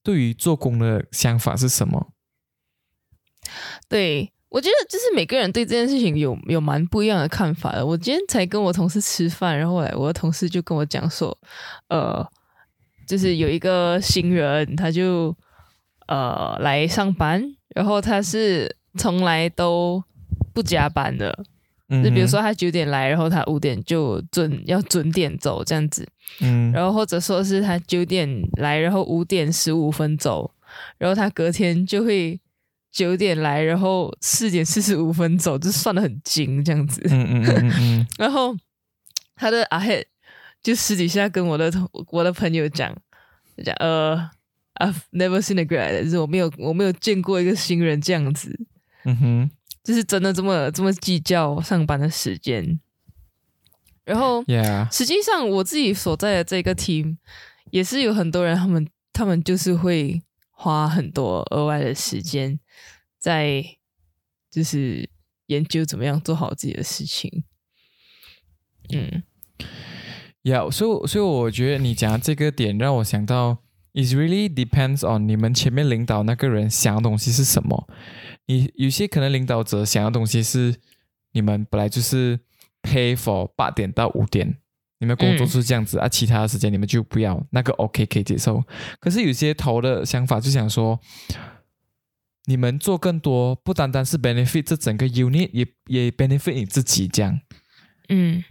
[0.07, 2.13] 对于做工的想法是什么？
[3.89, 7.85] 对，我觉得就是每个人对这件事情有有蛮不一样的看法的。
[7.85, 11.37] 我今天才跟我同事吃饭，然后来我的同事就跟我讲说，
[11.89, 12.25] 呃，
[13.05, 15.37] 就是有一个新人，他就
[16.07, 17.43] 呃来上班，
[17.75, 20.01] 然后他是从来都
[20.55, 21.37] 不加班的，
[21.89, 26.07] 就比如说他九点来，然后他五点就准要准点走这样子，
[26.41, 28.29] 嗯，然后或者说是他九点
[28.59, 30.51] 来，然后五点十五分走，
[30.99, 32.41] 然后他隔天就会。
[32.93, 37.03] 九点来，然后四点四十五分走，就算的很精这样子。
[37.11, 38.07] 嗯嗯嗯嗯。
[38.17, 38.57] 然后
[39.35, 40.03] 他的阿黑
[40.63, 42.97] 就私底下跟我的同我的朋友讲，
[43.63, 44.17] 讲呃
[44.77, 48.59] ，I've never seen a grad，就是我没有我没有见过一个新人这样子。
[49.05, 49.51] 嗯哼，
[49.87, 52.79] 就是真的这么这么计较上班的时间。
[54.05, 54.45] 然后，
[54.91, 57.17] 实际上我自己所在的这个 team
[57.71, 60.21] 也是有很多人，他们他们就是会。
[60.59, 62.59] 花很多额外的时间
[63.19, 63.63] 在
[64.51, 65.07] 就是
[65.49, 67.45] 研究怎么样做好自己的事情。
[68.89, 69.23] 嗯
[70.43, 73.59] ，Yeah，所以所以我觉得你讲这个点让我想到
[73.93, 77.87] ，It really depends on 你们前面领导那个人想的东西是什么。
[78.47, 80.75] 你有些可能领导者想要东西是
[81.33, 82.39] 你们本来就是
[82.83, 84.59] pay for 八点到五点。
[84.99, 88.65] 你们工作是这样子啊，其他的时间你们就不要那个 OK 可以接受。
[88.99, 90.99] 可是有些头的想法就想说，
[92.47, 97.39] 你们做更多，不单单是 benefit 这整个 unit，也也 benefit 你自己这样。
[98.09, 98.43] 嗯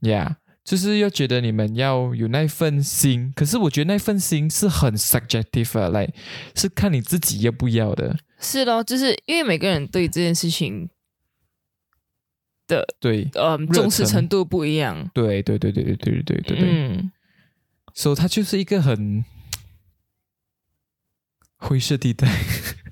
[0.00, 0.34] ，Yeah，
[0.64, 3.32] 就是要觉得你们要有那份心。
[3.36, 6.12] 可是我觉得那份心是很 subjective 来，
[6.54, 8.16] 是看你自己要不要的。
[8.40, 10.88] 是咯，就是因为每个人对这件事情。
[12.66, 15.10] 的对，嗯，重视程度不一样。
[15.12, 16.66] 对对对对对对对对对。
[16.66, 17.12] 嗯，
[17.92, 19.22] 所以它就是一个很
[21.58, 22.26] 灰色地带，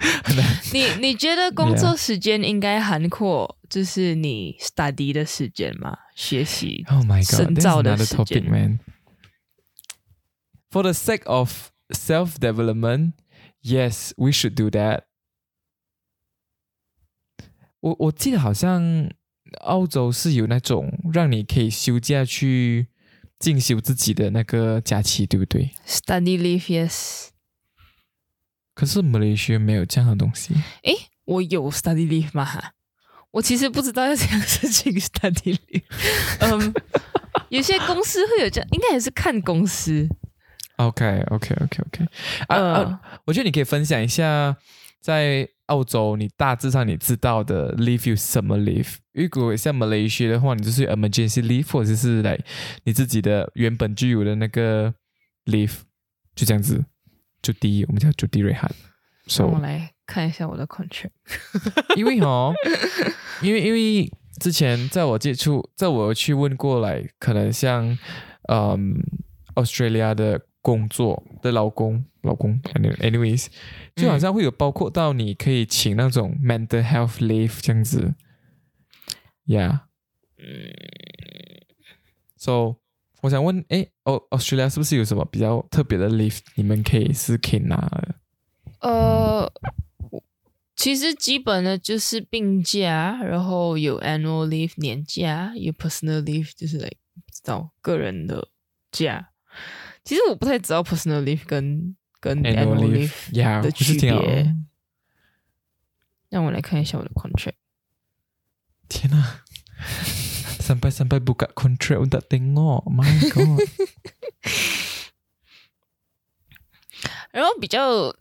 [0.75, 5.97] 你你觉得工作时间应该涵括就是你 study 的时间吗？
[6.15, 8.81] 学习？Oh my god，的时间？Man,
[10.71, 13.15] for the sake of self development,
[13.63, 15.05] yes, we should do that.
[17.81, 19.11] 我我记得好像
[19.63, 22.89] 澳洲是有那种让你可以休假去
[23.39, 27.31] 进修自己的那个假期，对不对？Study leave, yes.
[28.75, 30.53] 可是马来西亚没有这样的东西。
[30.83, 30.95] 诶，
[31.25, 32.73] 我有 study leave 吗？
[33.33, 35.83] 我其实不知道要怎样申请 study leave。
[36.39, 36.73] 嗯，
[37.49, 40.09] 有些公司会有这样，应该也是看公司。
[40.77, 42.07] OK，OK，OK，OK。
[42.49, 44.57] 啊，我觉得你可以分享一下，
[45.01, 48.97] 在澳洲你大致上你知道的 leave 有什么 leave？
[49.13, 52.39] 如果像马来西亚的话，你就是 emergency leave，或者是来
[52.85, 54.93] 你自己的原本具有的那个
[55.47, 55.73] leave，
[56.35, 56.85] 就这样子。
[57.43, 58.71] 就第一，我们叫就第瑞汉。
[59.27, 61.11] 让我来看一下我的 contract。
[61.97, 62.53] 因为哦，
[63.41, 67.97] 因为因为之前在我接触，在我去问过来，可能像
[68.49, 69.03] 嗯
[69.55, 73.47] ，Australia 的工作的老公，老公，anyways，
[73.97, 78.15] 就好像会有包括到你可以请那种 mental health leave 这样子。
[79.47, 79.81] Yeah。
[80.37, 80.73] 嗯。
[82.37, 82.77] So。
[83.23, 86.41] 我想问，哎，澳 Australia 是不是有什么比较特别的 leave？
[86.57, 88.15] 你们可以是可以拿的？
[88.81, 89.49] 呃，
[90.75, 98.49] 其实基本的就是病假，然后有 annual leave 年假，有 personal leave 就是来不知道个人的
[98.91, 99.31] 假。
[100.03, 104.57] 其实我不太知道 personal leave 跟跟 annual leave 的区别。
[106.31, 107.57] 让我来看一下我的 contract。
[108.89, 109.43] 天哪
[110.59, 112.85] ！sampai-sampai buka kontrak untuk tengok.
[112.89, 113.61] My God.
[117.33, 118.15] 然后比较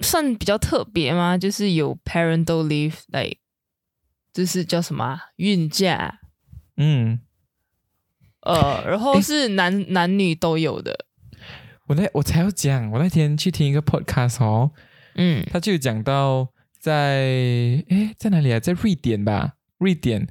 [0.00, 1.36] 算比较特别吗？
[1.38, 3.30] 就是有 parental leave，来，
[4.32, 6.20] 就是叫什么孕假。
[6.76, 7.20] 嗯。
[8.42, 11.06] 呃，然后是男男女都有的。
[11.86, 14.70] 我那我才要讲，我那天去听一个 podcast 哦，
[15.14, 18.60] 嗯，他就讲到在哎在哪里啊？
[18.60, 20.28] 在瑞典吧，瑞典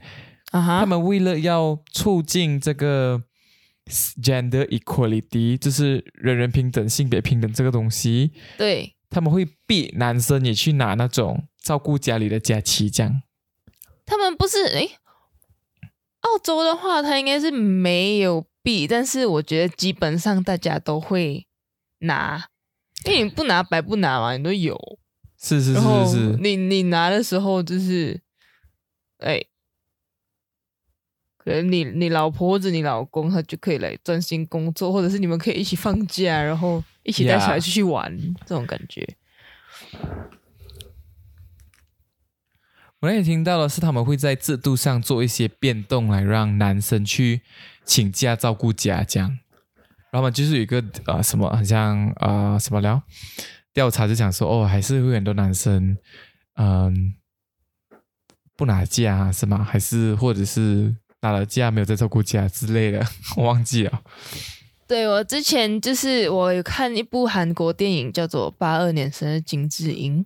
[0.52, 0.80] 啊。
[0.80, 3.20] 他们为了要促进这个
[4.22, 13.22] gender equality，就是人人平等、性别平等这个东西，对，他们会逼男生也去拿那种照顾家里的假期，这样。
[14.06, 14.98] 他们不是诶，
[16.22, 21.48] 澳洲的话，他应该是没有逼，但是我觉得基本上大家都会
[22.00, 22.50] 拿，
[23.06, 24.78] 因为你不拿白不拿嘛，你都有。
[25.40, 28.20] 是是是是，你你拿的时候就是，
[29.20, 29.44] 哎。
[31.38, 39.16] 可能你你老婆或者你老公他就可以来专心工作，或者是你们可以一起放假，然后一起带小孩出去玩，这种感觉。
[43.00, 47.42] 我那天听到的是，他们会在制度上做一些变动，来让男生去
[47.86, 49.40] 请假照顾家，这样。
[50.12, 53.02] 然后嘛，就是有一个啊什么，好像啊什么聊
[53.74, 55.98] 调查就讲说，哦，还是会很多男生
[56.56, 57.16] 嗯
[58.56, 59.64] 不拿假是吗？
[59.64, 60.96] 还是或者是？
[61.24, 63.02] 拿了假没有在照顾家之类的，
[63.38, 64.02] 我忘记了。
[64.94, 70.24] 对我之前就是我有看一部韩国电影，叫做《八二年生的金智英》。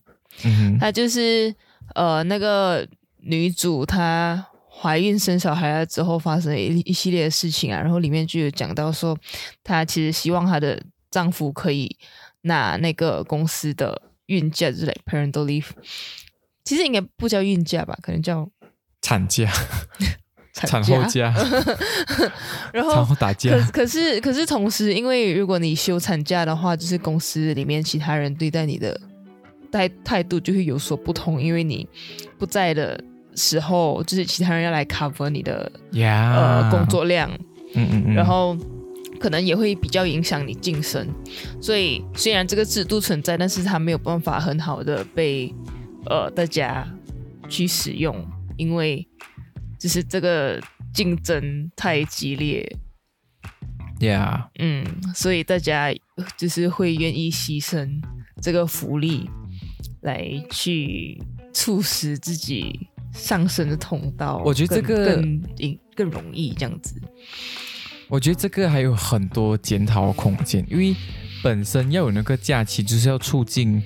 [0.78, 1.55] 她就是
[1.95, 2.86] 呃那个
[3.22, 7.80] 女主，她怀孕生小孩了之后，发生一一系列的事情啊。
[7.80, 9.18] 然后里面就有讲到说，
[9.63, 11.95] 她其实希望她的丈夫可以
[12.41, 15.70] 拿那个公司的孕假之类 （parental leave）。
[16.65, 18.49] 其实应该不叫孕假吧，可能叫
[19.01, 19.49] 产假。
[20.65, 21.33] 产后假，
[22.73, 23.51] 然后打架。
[23.67, 28.99] 可可是可是同时，因为如果你休产假的话，就是公司里面其他人对待你的
[29.71, 31.87] 态态度就会有所不同，因为你
[32.39, 32.99] 不在的
[33.35, 37.29] 时候，就是其他人要来 cover 你的呃工作量，
[37.75, 38.57] 嗯嗯嗯，然后
[39.19, 41.07] 可能也会比较影响你晋升。
[41.61, 45.53] 所以虽然这个制度存在，但是它没有办法很好的被
[46.05, 46.87] 呃大家
[47.47, 48.15] 去使用，
[48.55, 49.07] 因为。
[49.80, 50.59] 就是这个
[50.91, 52.67] 竞争太激烈
[53.99, 55.93] ，Yeah，嗯，所以大家
[56.36, 58.01] 就是会愿意牺牲
[58.41, 59.30] 这个福利
[60.01, 61.21] 来去
[61.53, 64.41] 促使自己上升的通道。
[64.43, 65.41] 我觉得这个更
[65.95, 66.99] 更容易这样子。
[68.07, 70.95] 我觉得这个还有很多检讨空间，因为
[71.43, 73.84] 本身要有那个假期，就是要促进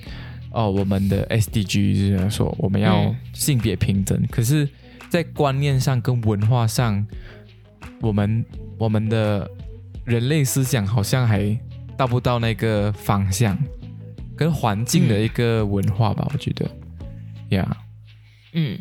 [0.52, 4.66] 哦我们的 SDG，就是说我们要性别平等，可是。
[5.12, 7.06] 在观念上跟文化上，
[8.00, 8.42] 我们
[8.78, 9.46] 我们的
[10.06, 11.54] 人类思想好像还
[11.98, 13.54] 到不到那个方向，
[14.34, 16.66] 跟环境的一个文化吧，我觉得。
[17.50, 17.68] ，Yeah，
[18.54, 18.80] 嗯，